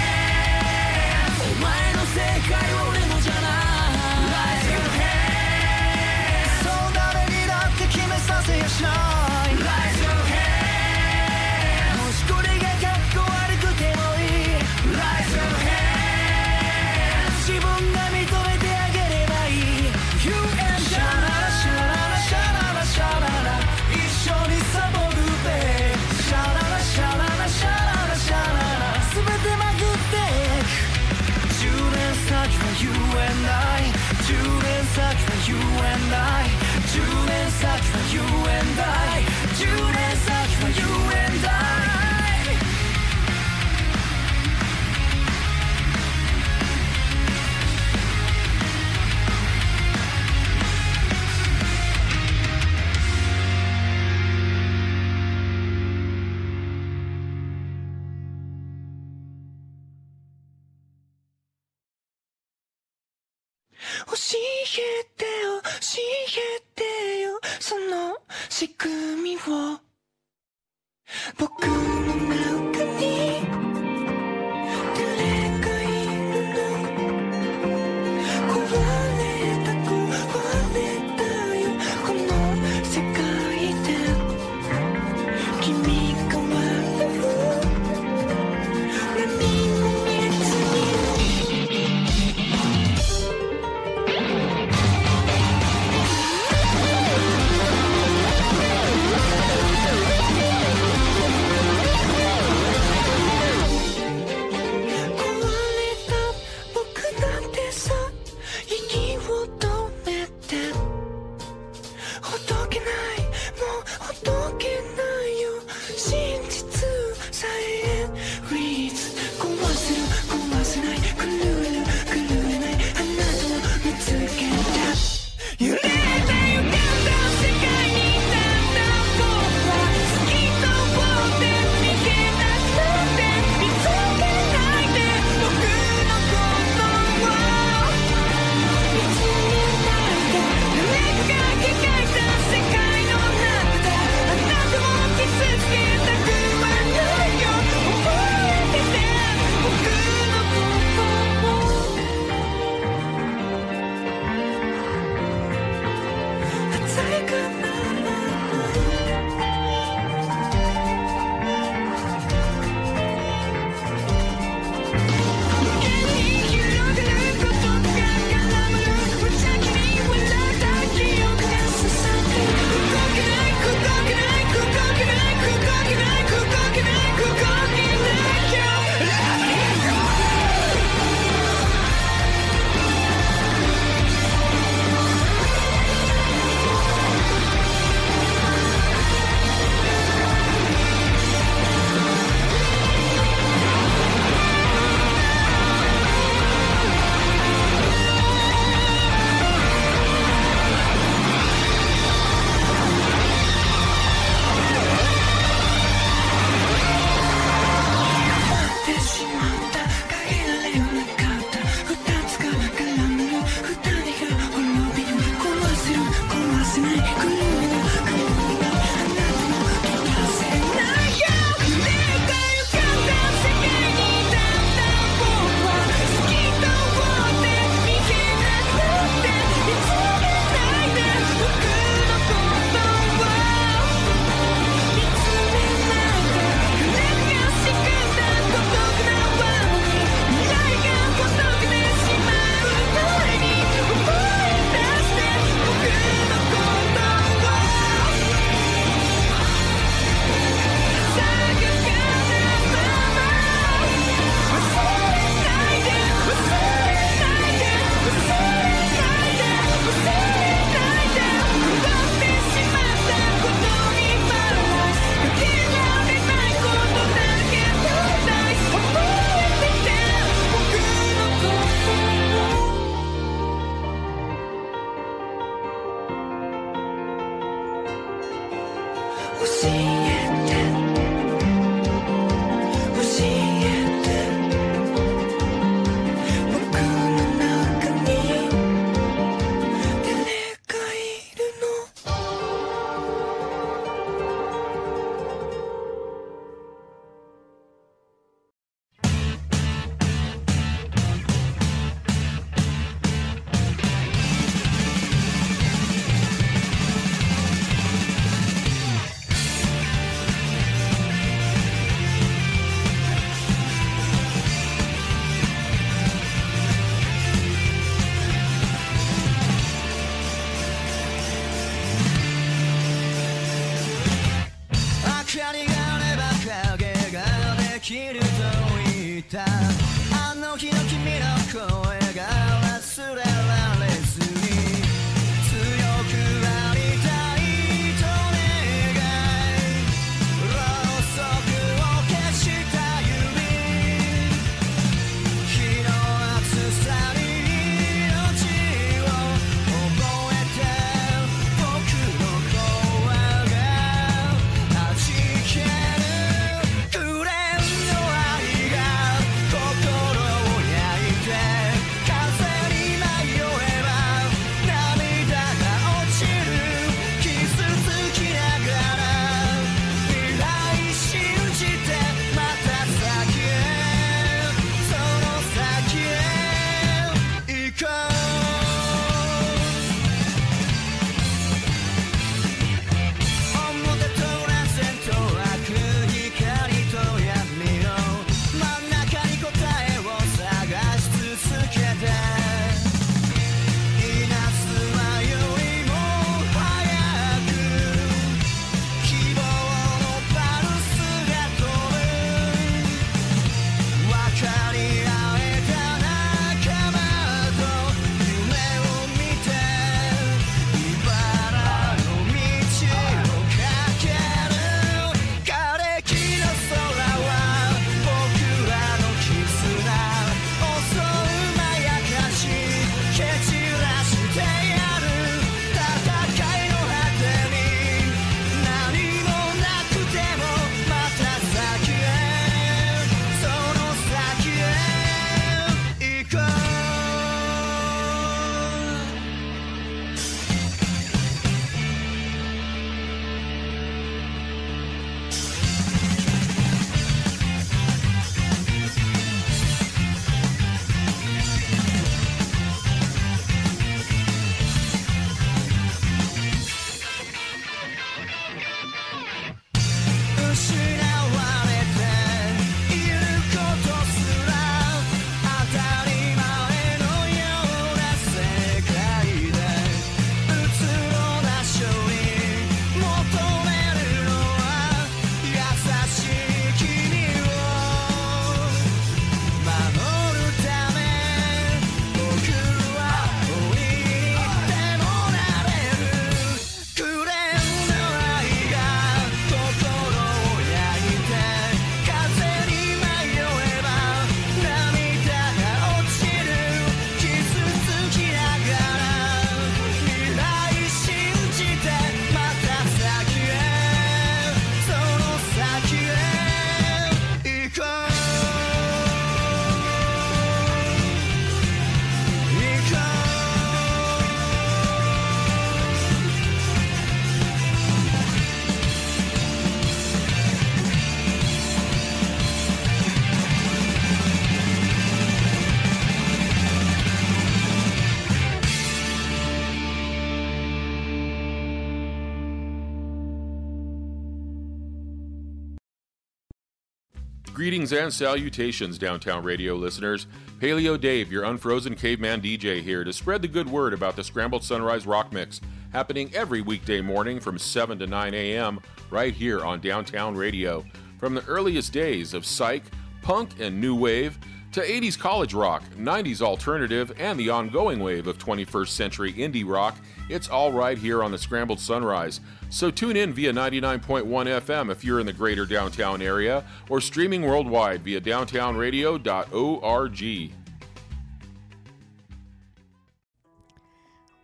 [537.70, 540.26] Greetings and salutations, Downtown Radio listeners.
[540.58, 544.64] Paleo Dave, your unfrozen caveman DJ, here to spread the good word about the Scrambled
[544.64, 548.80] Sunrise Rock Mix, happening every weekday morning from 7 to 9 a.m.
[549.12, 550.84] right here on Downtown Radio.
[551.20, 552.86] From the earliest days of psych,
[553.22, 554.40] punk, and new wave,
[554.80, 559.98] to 80s college rock, 90s alternative, and the ongoing wave of 21st century indie rock,
[560.30, 562.40] it's all right here on the Scrambled Sunrise.
[562.70, 567.42] So tune in via 99.1 FM if you're in the greater downtown area, or streaming
[567.42, 570.52] worldwide via downtownradio.org.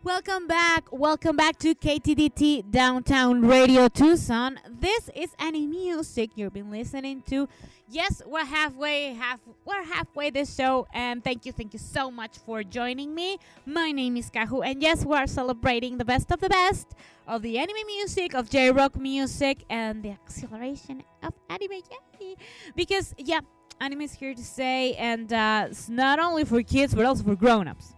[0.06, 0.92] Welcome back.
[0.92, 4.60] Welcome back to KTDT Downtown Radio Tucson.
[4.70, 7.50] This is any music you've been listening to.
[7.90, 12.38] Yes, we're halfway half we're halfway this show and thank you thank you so much
[12.38, 13.40] for joining me.
[13.66, 16.94] My name is Kahu and yes, we are celebrating the best of the best
[17.28, 21.82] of the anime music, of J-rock music and the acceleration of anime.
[22.22, 22.36] Yay!
[22.76, 23.40] Because yeah,
[23.82, 27.36] anime is here to stay and uh, it's not only for kids but also for
[27.36, 27.96] grown-ups.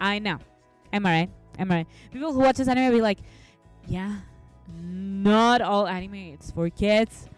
[0.00, 0.40] I know.
[0.96, 1.30] Am I right?
[1.58, 1.86] Am I right?
[2.10, 3.18] People who watch this anime will be like,
[3.86, 4.16] yeah,
[4.80, 7.28] not all anime it's for kids.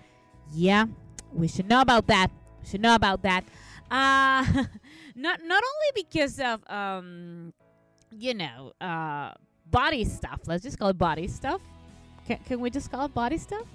[0.52, 0.86] Yeah,
[1.32, 2.30] we should know about that.
[2.62, 3.44] We should know about that.
[3.90, 4.44] Uh,
[5.16, 7.52] not not only because of um,
[8.16, 9.32] you know, uh,
[9.70, 10.40] body stuff.
[10.46, 11.60] Let's just call it body stuff.
[12.26, 13.66] Can, can we just call it body stuff?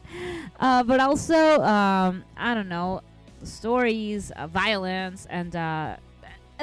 [0.60, 3.02] Uh, but also, um, I don't know,
[3.44, 5.98] stories, uh, violence, and uh,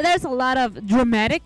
[0.00, 1.42] there's a lot of dramatic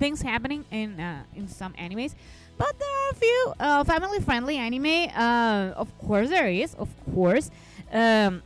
[0.00, 2.14] things happening in uh, in some animes,
[2.58, 5.12] but there are a few uh, family friendly anime.
[5.14, 6.74] Uh, of course, there is.
[6.74, 7.50] Of course,
[7.92, 8.42] um,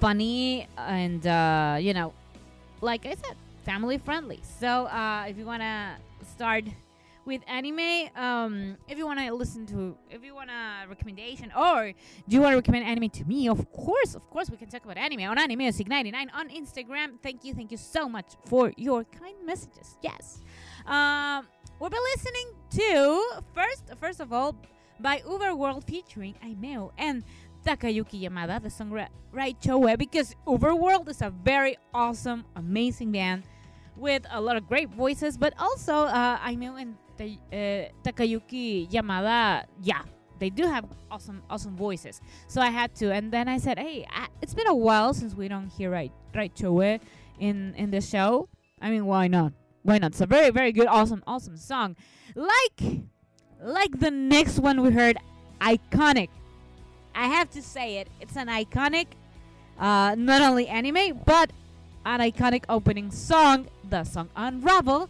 [0.00, 2.12] funny and uh, you know,
[2.82, 4.40] like I said, family friendly.
[4.60, 5.96] So uh, if you wanna
[6.34, 6.64] start
[7.24, 11.92] with anime, um, if you wanna listen to, if you want a recommendation, or
[12.28, 13.48] do you wanna recommend anime to me?
[13.48, 17.18] Of course, of course, we can talk about anime on Anime Music 99 on Instagram.
[17.22, 19.96] Thank you, thank you so much for your kind messages.
[20.02, 20.40] Yes,
[20.86, 21.46] um,
[21.78, 23.22] we'll be listening to
[23.54, 24.56] first, first of all,
[25.00, 27.22] by UVERworld featuring Aimeo and
[27.66, 29.08] Takayuki Yamada, the song Ra-
[29.60, 33.44] Choe, because UVERworld is a very awesome, amazing band
[33.96, 40.02] with a lot of great voices, but also uh, Aimeo and uh, Takayuki Yamada, yeah,
[40.38, 42.20] they do have awesome, awesome voices.
[42.46, 45.34] So I had to, and then I said, hey, I, it's been a while since
[45.34, 46.08] we don't hear
[46.54, 46.98] Choe
[47.38, 48.48] in in the show.
[48.80, 49.52] I mean, why not?
[49.86, 50.10] Why not?
[50.10, 51.94] It's a very, very good, awesome, awesome song.
[52.34, 53.06] Like,
[53.62, 55.16] like the next one we heard,
[55.60, 56.28] iconic.
[57.14, 58.08] I have to say it.
[58.20, 59.06] It's an iconic,
[59.78, 61.52] uh, not only anime, but
[62.04, 65.08] an iconic opening song, the song Unravel,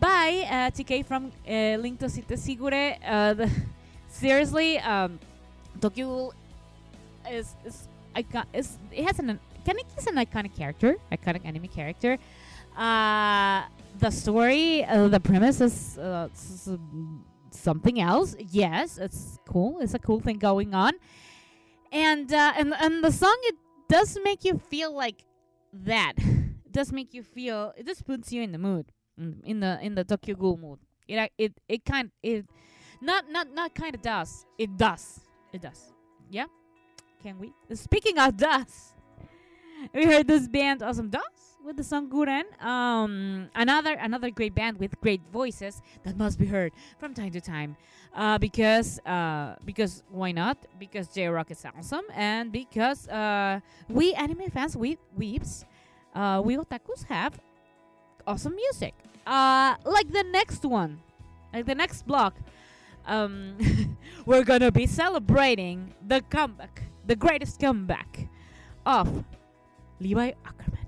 [0.00, 2.96] by uh, TK from uh, Ling tosite sigure.
[3.04, 3.46] Uh,
[4.08, 5.18] seriously, um,
[5.78, 6.32] Tokyo
[7.30, 12.16] is, is, icon- is it has an Kanik is an iconic character, iconic anime character.
[12.76, 13.64] Uh,
[13.98, 16.28] the story, uh, the premise is uh,
[17.50, 18.36] something else.
[18.38, 19.78] Yes, it's cool.
[19.80, 20.92] It's a cool thing going on,
[21.90, 23.56] and uh, and and the song it
[23.88, 25.24] does make you feel like
[25.72, 26.14] that.
[26.66, 27.72] It does make you feel.
[27.78, 30.78] It just puts you in the mood, in, the in the Tokyo Ghoul mood.
[31.08, 32.44] It ac- it it kind it
[33.00, 34.44] not not not kind of does.
[34.58, 35.20] It does.
[35.54, 35.94] It does.
[36.28, 36.44] Yeah.
[37.22, 37.54] Can we?
[37.72, 38.92] Speaking of does,
[39.94, 42.46] we heard this band Awesome Dogs with the song Guren.
[42.64, 47.40] Um, another another great band with great voices that must be heard from time to
[47.40, 47.76] time.
[48.14, 50.56] Uh, because uh, because why not?
[50.78, 55.66] Because J Rock is awesome, and because uh, we anime fans, we weeps,
[56.14, 57.38] uh, we otakus have
[58.26, 58.94] awesome music.
[59.26, 61.02] Uh, like the next one,
[61.52, 62.36] like the next block.
[63.06, 63.58] Um,
[64.26, 68.28] we're gonna be celebrating the comeback, the greatest comeback
[68.86, 69.24] of
[70.00, 70.85] Levi Ackerman.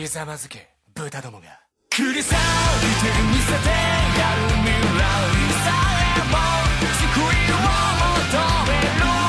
[0.00, 1.60] ひざまずけ豚どもが。
[1.90, 5.04] 繰り裂いて見せてやる未来
[5.60, 5.68] さ
[6.16, 6.40] えも
[6.96, 7.60] 救いを
[8.00, 9.19] 求めろ。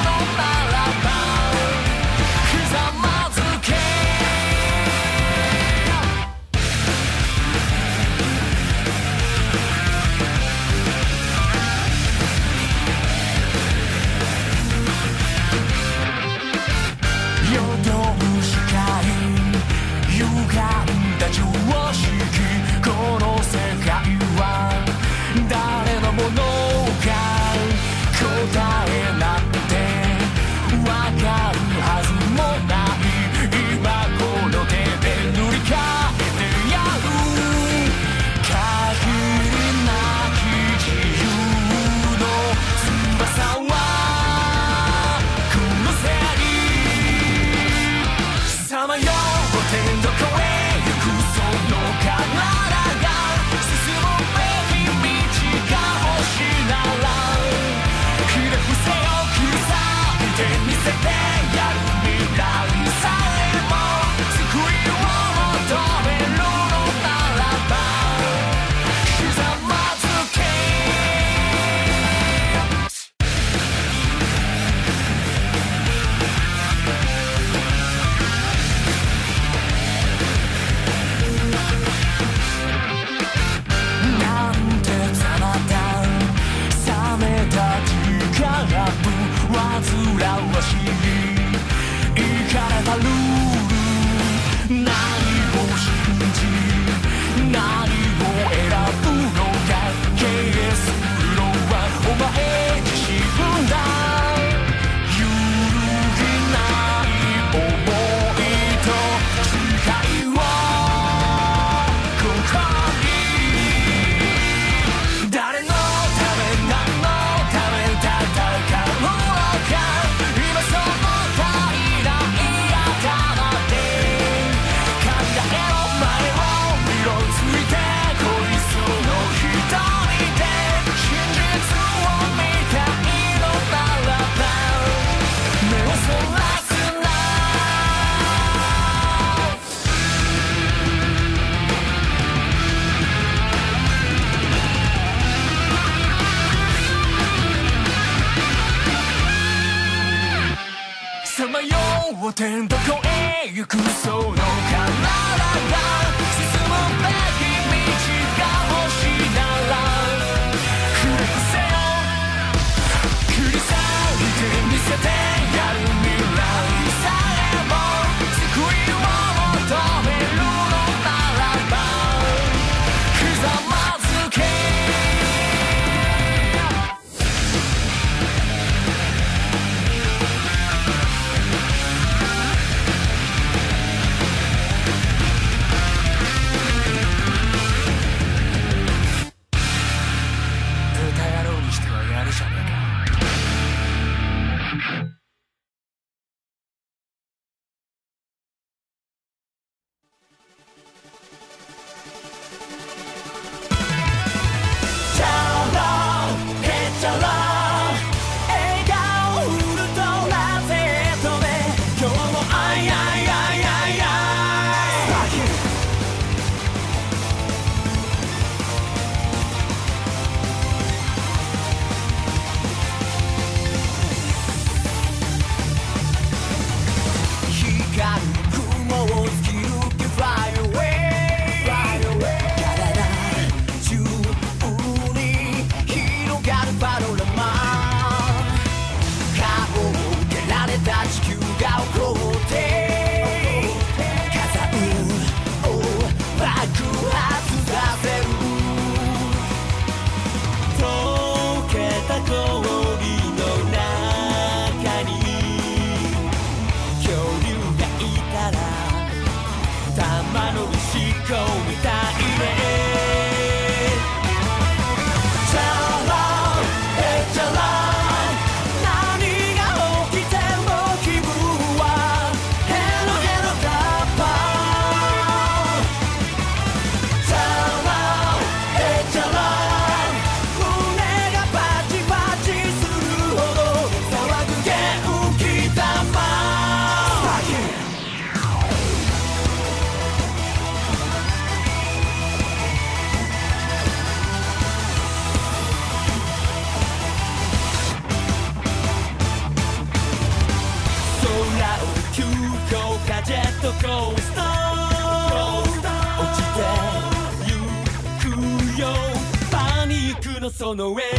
[310.73, 311.10] No way.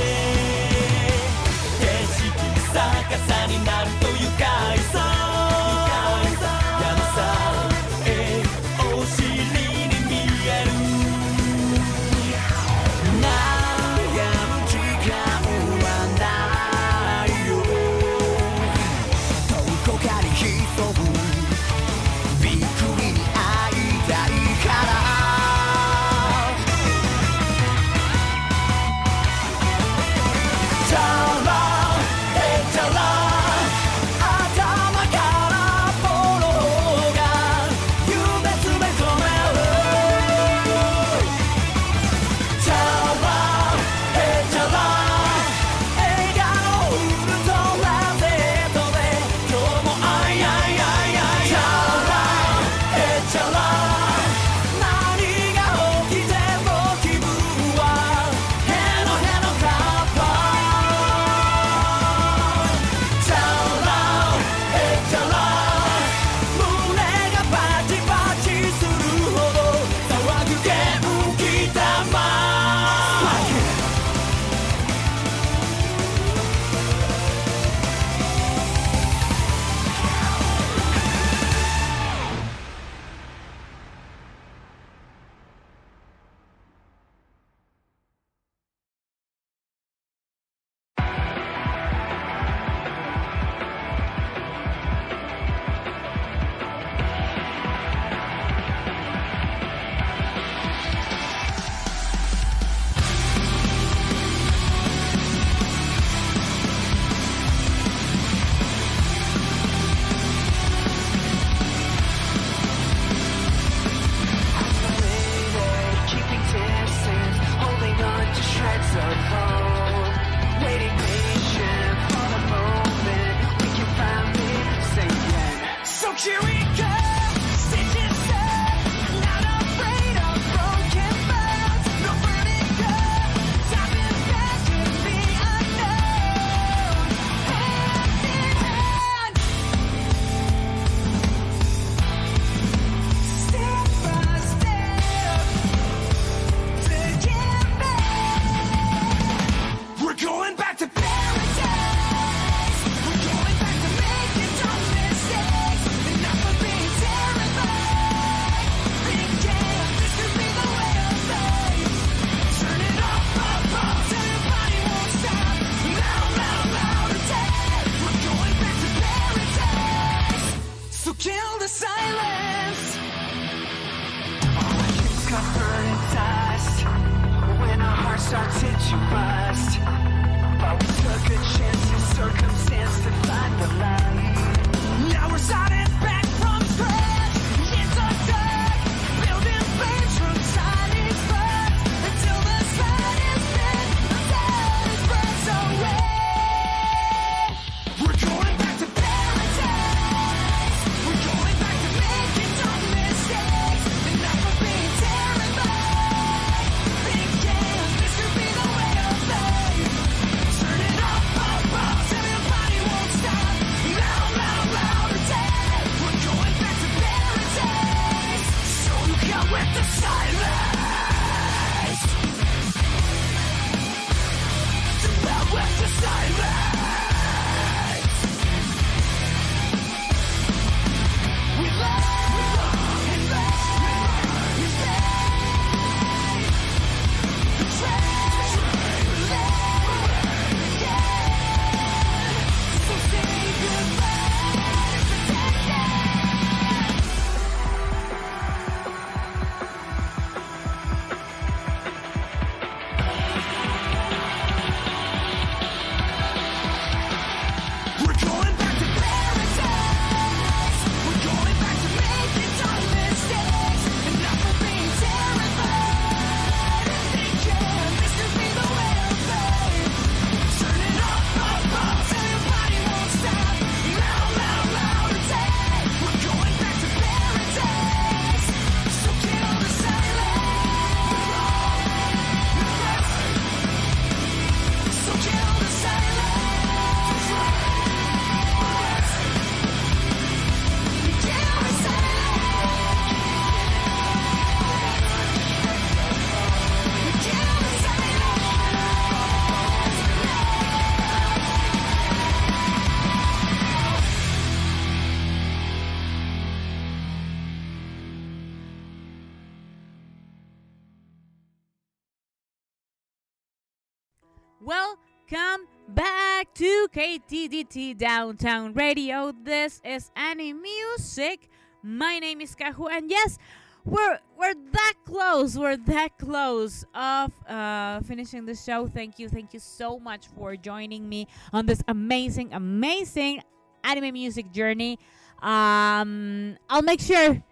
[316.95, 319.33] Back to KTDT Downtown Radio.
[319.33, 321.49] This is AniMusic.
[321.83, 323.39] My name is Kahu, and yes,
[323.85, 325.59] we're we're that close.
[325.59, 328.89] We're that close of uh, finishing the show.
[328.89, 333.43] Thank you, thank you so much for joining me on this amazing, amazing
[333.85, 334.99] anime music journey.
[335.41, 337.43] Um, I'll make sure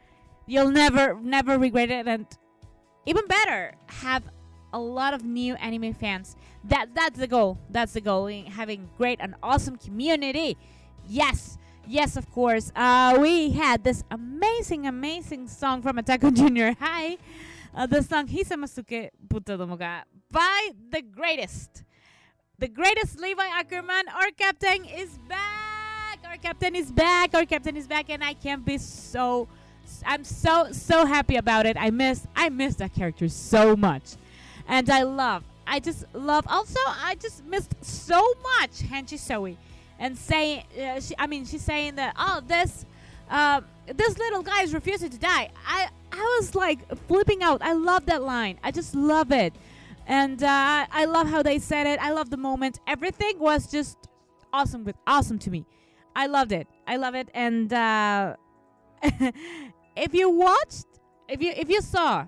[0.47, 2.27] you'll never, never regret it, and
[3.07, 4.23] even better, have
[4.73, 6.37] a lot of new anime fans.
[6.65, 7.59] That that's the goal.
[7.71, 8.27] That's the goal.
[8.27, 10.57] in Having great and awesome community.
[11.09, 11.59] Yes.
[11.87, 12.71] Yes, of course.
[12.77, 17.19] Uh, we had this amazing, amazing song from Attack on Junior High.
[17.75, 21.85] Uh, the song Hisamasuke Putodomo ga by the greatest.
[22.59, 26.19] The greatest Levi Ackerman, our captain, is back.
[26.29, 27.35] Our captain is back.
[27.35, 29.49] Our captain is back, and I can't be so.
[30.05, 31.77] I'm so so happy about it.
[31.79, 34.17] I miss I miss that character so much,
[34.71, 35.45] and I love.
[35.67, 36.47] I just love.
[36.49, 39.59] Also, I just missed so much Hanji Zoe,
[39.99, 40.65] and saying.
[40.81, 42.87] Uh, she, I mean, she's saying that oh this.
[43.29, 45.51] Uh, this little guy is refusing to die.
[45.67, 47.63] I I was like flipping out.
[47.63, 48.59] I love that line.
[48.63, 49.53] I just love it,
[50.07, 52.01] and uh, I love how they said it.
[52.01, 52.81] I love the moment.
[52.87, 53.99] Everything was just
[54.53, 55.67] awesome with awesome to me.
[56.15, 56.67] I loved it.
[56.87, 57.29] I love it.
[57.35, 58.37] And uh,
[59.03, 60.87] if you watched,
[61.29, 62.27] if you if you saw,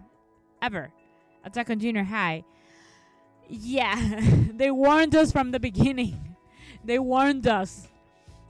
[0.60, 0.92] ever,
[1.44, 2.44] Attack on Junior High,
[3.48, 4.20] yeah,
[4.54, 6.18] they warned us from the beginning.
[6.84, 7.86] They warned us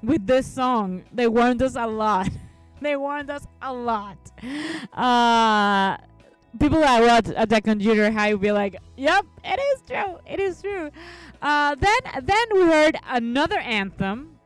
[0.02, 1.05] with this song.
[1.12, 2.31] They warned us a lot.
[2.81, 4.16] they warned us a lot.
[4.90, 5.98] Uh,
[6.59, 10.19] people that watch Attack on Junior High will be like, "Yep, it is true.
[10.27, 10.90] It is true."
[11.43, 14.39] Uh, then then we heard another anthem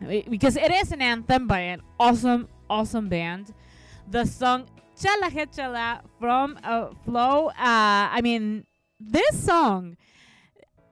[0.00, 3.52] uh, because it is an anthem by an awesome awesome band.
[4.08, 4.66] The song
[4.98, 7.48] Chala Chala from uh, Flow.
[7.48, 8.66] Uh, I mean,
[8.98, 9.96] this song.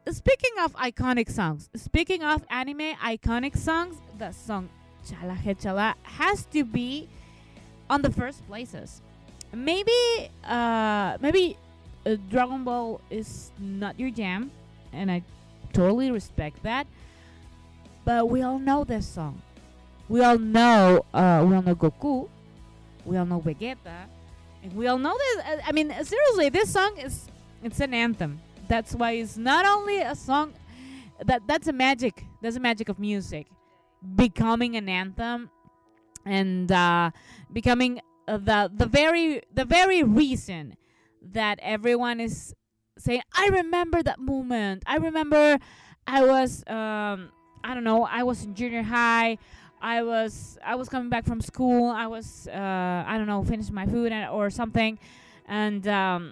[0.08, 4.68] Speaking of iconic songs, speaking of anime iconic songs, the song
[5.04, 7.08] Chala Chala has to be
[7.90, 9.02] on the first places.
[9.52, 11.56] Maybe, uh, maybe
[12.06, 14.52] uh, Dragon Ball is not your jam,
[14.92, 15.22] and I
[15.72, 16.86] totally respect that.
[18.04, 19.42] But we all know this song.
[20.08, 22.28] We all know, uh, we all know Goku.
[23.06, 24.06] We all know Vegeta,
[24.62, 25.44] and we all know this.
[25.46, 27.28] uh, I mean, seriously, this song is
[27.62, 28.40] it's an anthem.
[28.68, 30.54] That's why it's not only a song.
[31.24, 32.24] That that's a magic.
[32.42, 33.46] That's a magic of music,
[34.16, 35.50] becoming an anthem,
[36.24, 37.12] and uh,
[37.52, 40.76] becoming uh, the the very the very reason
[41.32, 42.54] that everyone is
[42.98, 44.82] saying, "I remember that moment.
[44.84, 45.58] I remember
[46.08, 47.30] I was um
[47.62, 49.38] I don't know, I was in junior high.
[49.94, 51.82] I was I was coming back from school.
[52.04, 54.98] I was uh I don't know, finishing my food and, or something
[55.60, 56.22] and um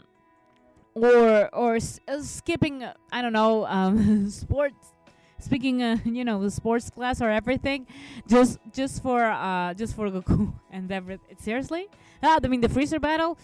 [0.95, 4.93] or or s- uh, skipping I don't know, um sports
[5.39, 7.87] speaking uh, you know, the sports class or everything
[8.35, 11.37] just just for uh just for Goku and everything.
[11.39, 11.85] Seriously?
[12.23, 13.37] Ah, I mean the Frieza battle?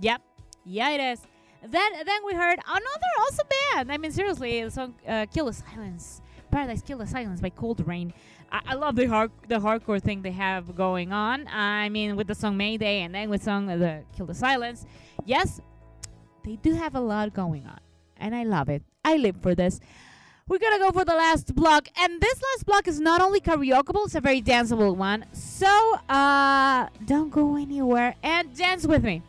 [0.00, 0.20] Yep.
[0.64, 1.20] Yeah, it is.
[1.76, 3.92] Then then we heard another awesome band.
[3.92, 6.20] I mean, seriously, the song uh, "Kill the Silence,"
[6.50, 8.12] "Paradise Kill the Silence" by coldrain.
[8.52, 11.48] I, I love the hard the hardcore thing they have going on.
[11.48, 14.84] I mean, with the song Mayday and then with song uh, the "Kill the Silence."
[15.24, 15.60] Yes,
[16.44, 17.80] they do have a lot going on,
[18.18, 18.82] and I love it.
[19.04, 19.80] I live for this.
[20.48, 24.04] We're gonna go for the last block, and this last block is not only karaokeable;
[24.04, 25.24] it's a very danceable one.
[25.32, 29.22] So, uh, don't go anywhere and dance with me.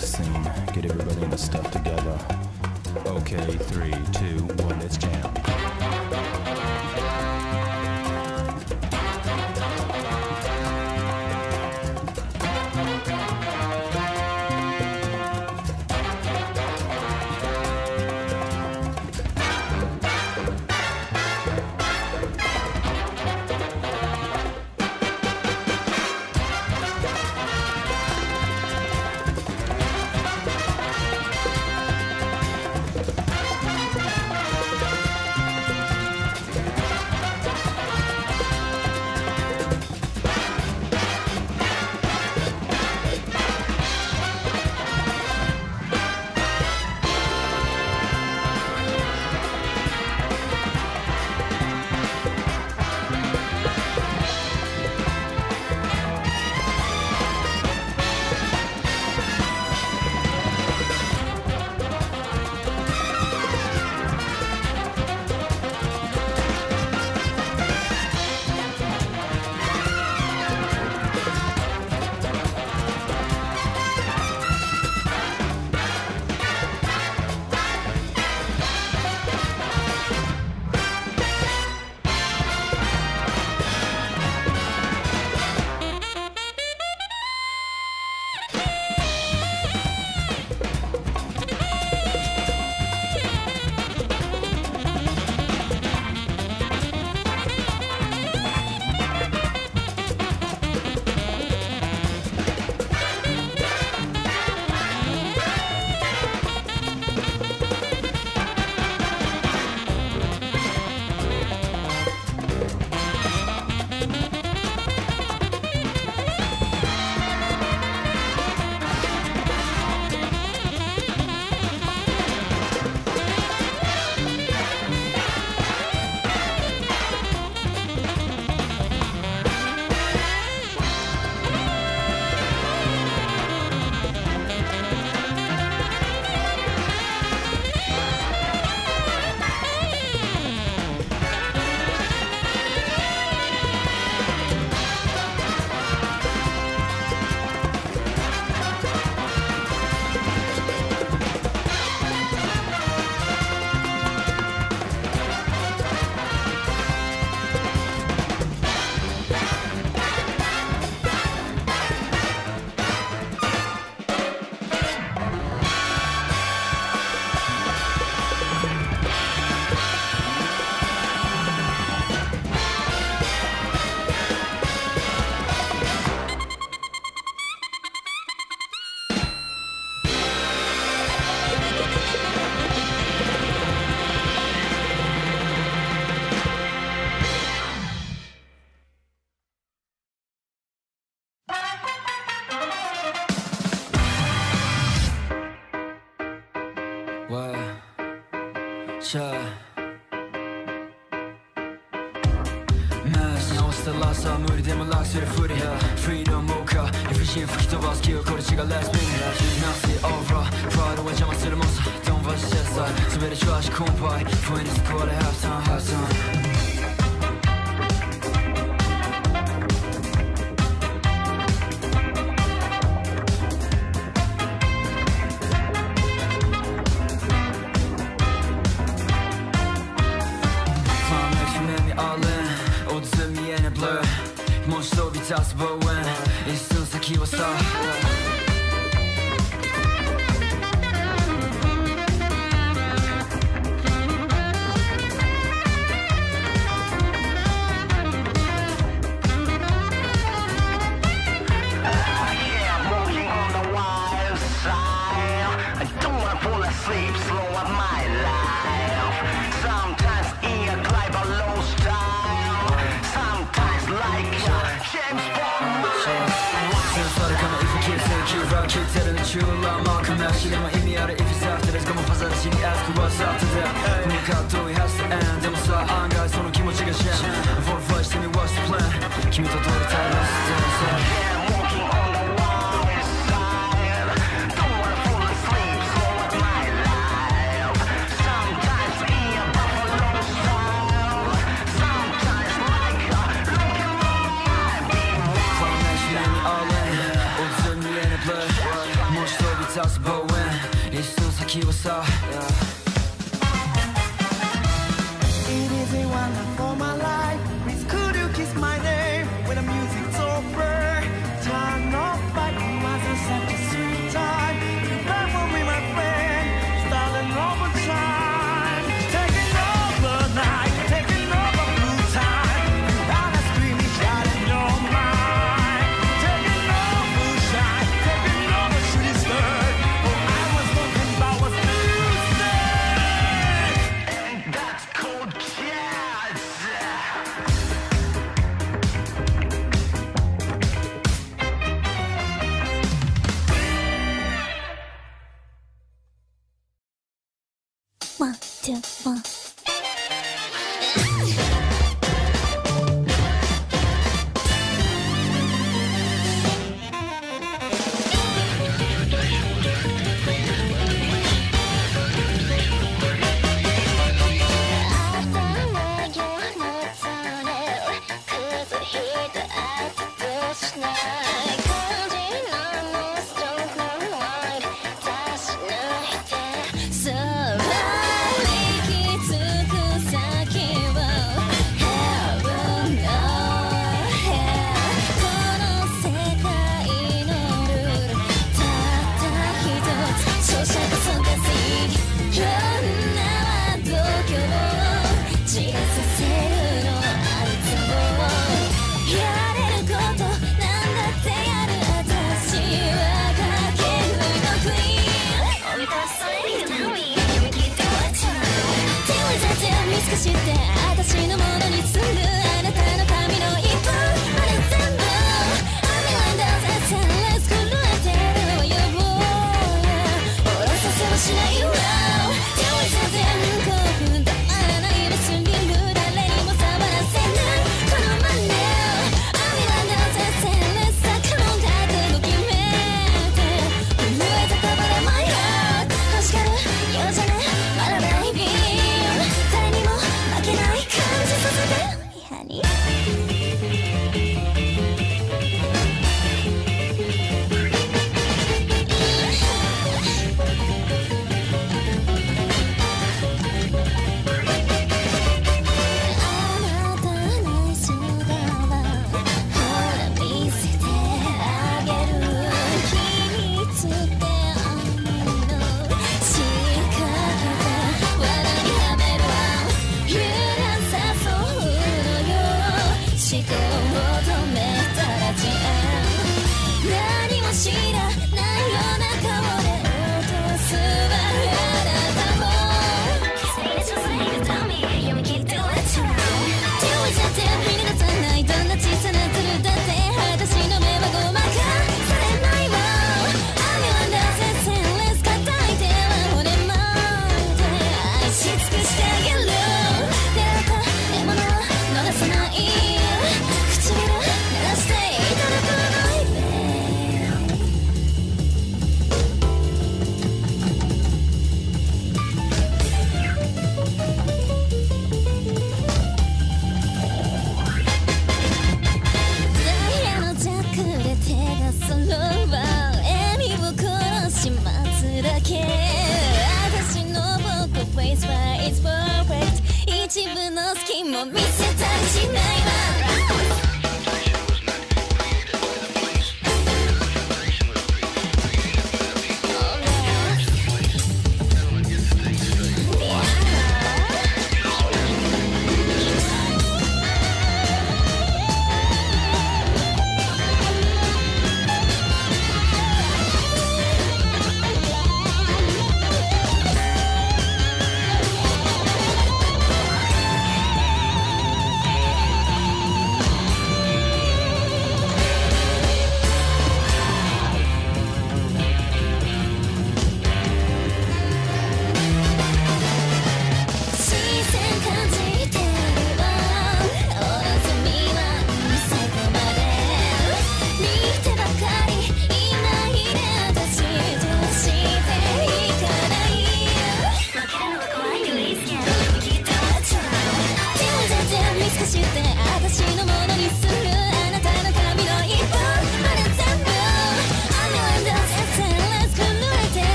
[0.00, 0.42] This scene.
[0.72, 2.18] Get everybody in the stuff together.
[3.06, 5.29] Okay, three, two, one, let's jam.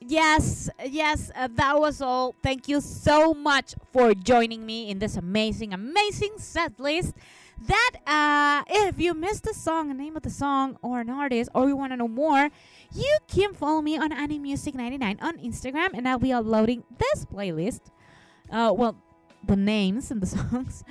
[0.00, 2.34] Yes, yes, uh, that was all.
[2.42, 7.14] Thank you so much for joining me in this amazing, amazing set list.
[7.66, 11.50] That, uh, if you missed the song, the name of the song, or an artist,
[11.54, 12.50] or you want to know more,
[12.94, 17.80] you can follow me on AniMusic99 on Instagram, and I'll be uploading this playlist.
[18.50, 18.96] Uh, well,
[19.44, 20.84] the names and the songs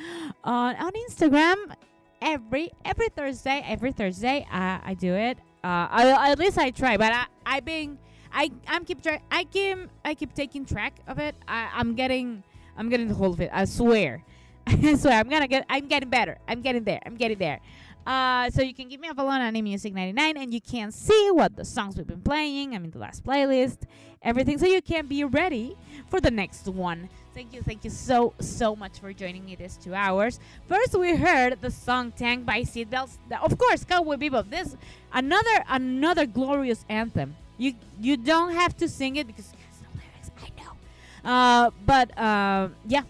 [0.43, 1.73] on on Instagram
[2.21, 3.63] every every Thursday.
[3.65, 5.37] Every Thursday, uh, I do it.
[5.63, 7.97] Uh, I, at least I try, but I I being
[8.31, 9.23] I I'm keep track.
[9.31, 11.35] I keep I keep taking track of it.
[11.47, 12.43] I, I'm getting
[12.77, 13.49] I'm getting the whole of it.
[13.53, 14.23] I swear.
[14.67, 16.37] I swear I'm gonna get I'm getting better.
[16.47, 16.99] I'm getting there.
[17.05, 17.59] I'm getting there.
[18.07, 21.29] Uh, so you can give me a follow on Music 99 and you can see
[21.31, 22.73] what the songs we've been playing.
[22.73, 23.79] I mean the last playlist,
[24.21, 24.57] everything.
[24.57, 25.75] So you can be ready
[26.07, 27.09] for the next one.
[27.33, 30.39] Thank you, thank you so so much for joining me this two hours.
[30.69, 33.17] First we heard the song Tank by Seatbelts.
[33.41, 34.49] Of course, Cowboy Bebop.
[34.49, 34.77] This
[35.11, 37.35] another another glorious anthem.
[37.57, 40.31] You you don't have to sing it because it has no lyrics.
[40.45, 41.29] I know.
[41.29, 43.03] Uh, but uh, yeah,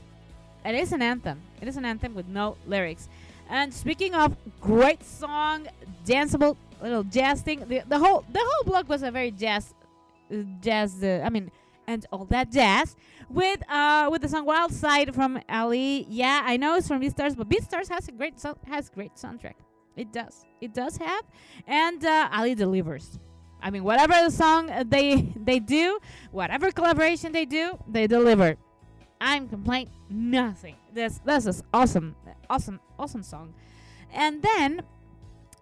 [0.65, 1.41] it is an anthem.
[1.61, 3.09] It is an anthem with no lyrics.
[3.49, 5.67] And speaking of great song,
[6.05, 9.73] danceable little jazz thing, the, the whole the whole block was a very jazz,
[10.61, 11.03] jazz.
[11.03, 11.51] Uh, I mean,
[11.87, 12.95] and all that jazz
[13.29, 16.05] with uh with the song Wild Side from Ali.
[16.09, 19.55] Yeah, I know it's from Beastars, but Beastars has a great so- has great soundtrack.
[19.95, 20.45] It does.
[20.61, 21.23] It does have,
[21.65, 23.19] and uh, Ali delivers.
[23.61, 25.99] I mean, whatever the song uh, they they do,
[26.31, 28.55] whatever collaboration they do, they deliver.
[29.19, 30.75] I'm complain nothing.
[30.93, 32.15] This this is awesome,
[32.49, 33.53] awesome, awesome song.
[34.13, 34.81] And then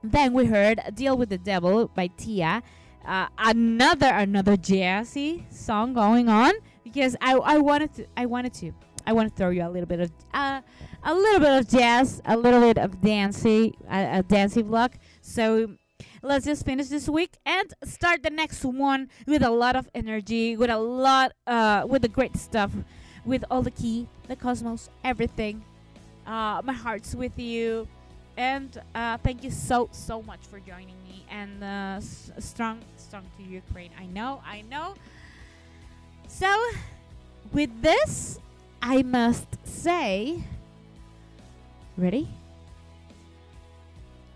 [0.03, 2.61] then we heard "Deal with the Devil" by Tia.
[3.05, 6.53] Uh, another another jazzy song going on
[6.83, 8.71] because I I wanted to I wanted to
[9.07, 10.61] I want to throw you a little bit of uh,
[11.03, 14.93] a little bit of jazz, a little bit of dancey, a, a dancey vlog.
[15.21, 15.75] So
[16.25, 20.57] let's just finish this week and start the next one with a lot of energy,
[20.57, 22.71] with a lot, uh, with the great stuff,
[23.25, 25.63] with all the key, the cosmos, everything.
[26.25, 27.87] Uh, my heart's with you,
[28.37, 31.23] and uh, thank you so so much for joining me.
[31.29, 33.91] And uh, s- strong, strong to Ukraine.
[33.99, 34.95] I know, I know.
[36.27, 36.49] So,
[37.53, 38.39] with this,
[38.81, 40.43] I must say,
[41.97, 42.27] ready?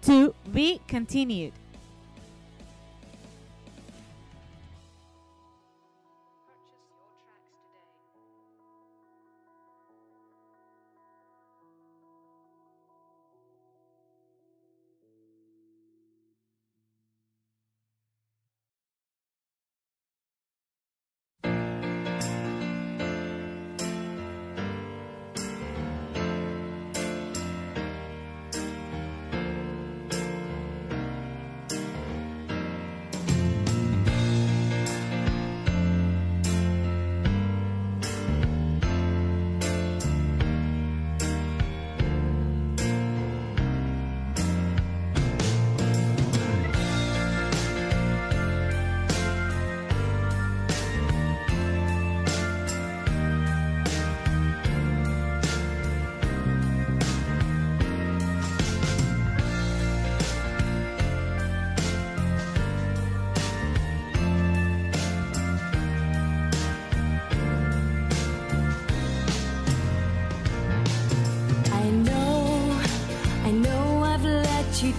[0.03, 1.53] To be continued.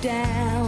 [0.01, 0.60] Down.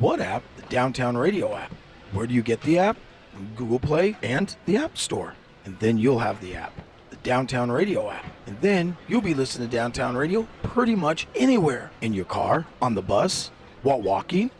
[0.00, 0.42] What app?
[0.56, 1.70] The Downtown Radio app.
[2.12, 2.96] Where do you get the app?
[3.54, 5.34] Google Play and the App Store.
[5.66, 6.72] And then you'll have the app.
[7.10, 8.24] The Downtown Radio app.
[8.46, 11.90] And then you'll be listening to Downtown Radio pretty much anywhere.
[12.00, 13.50] In your car, on the bus,
[13.82, 14.50] while walking,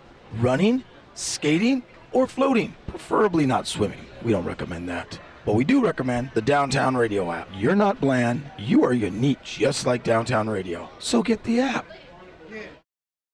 [0.40, 0.84] running,
[1.14, 2.76] skating, or floating.
[2.86, 4.04] Preferably not swimming.
[4.22, 5.18] We don't recommend that.
[5.46, 7.48] But we do recommend the Downtown Radio app.
[7.56, 10.90] You're not bland, you are unique, just like Downtown Radio.
[10.98, 11.86] So get the app.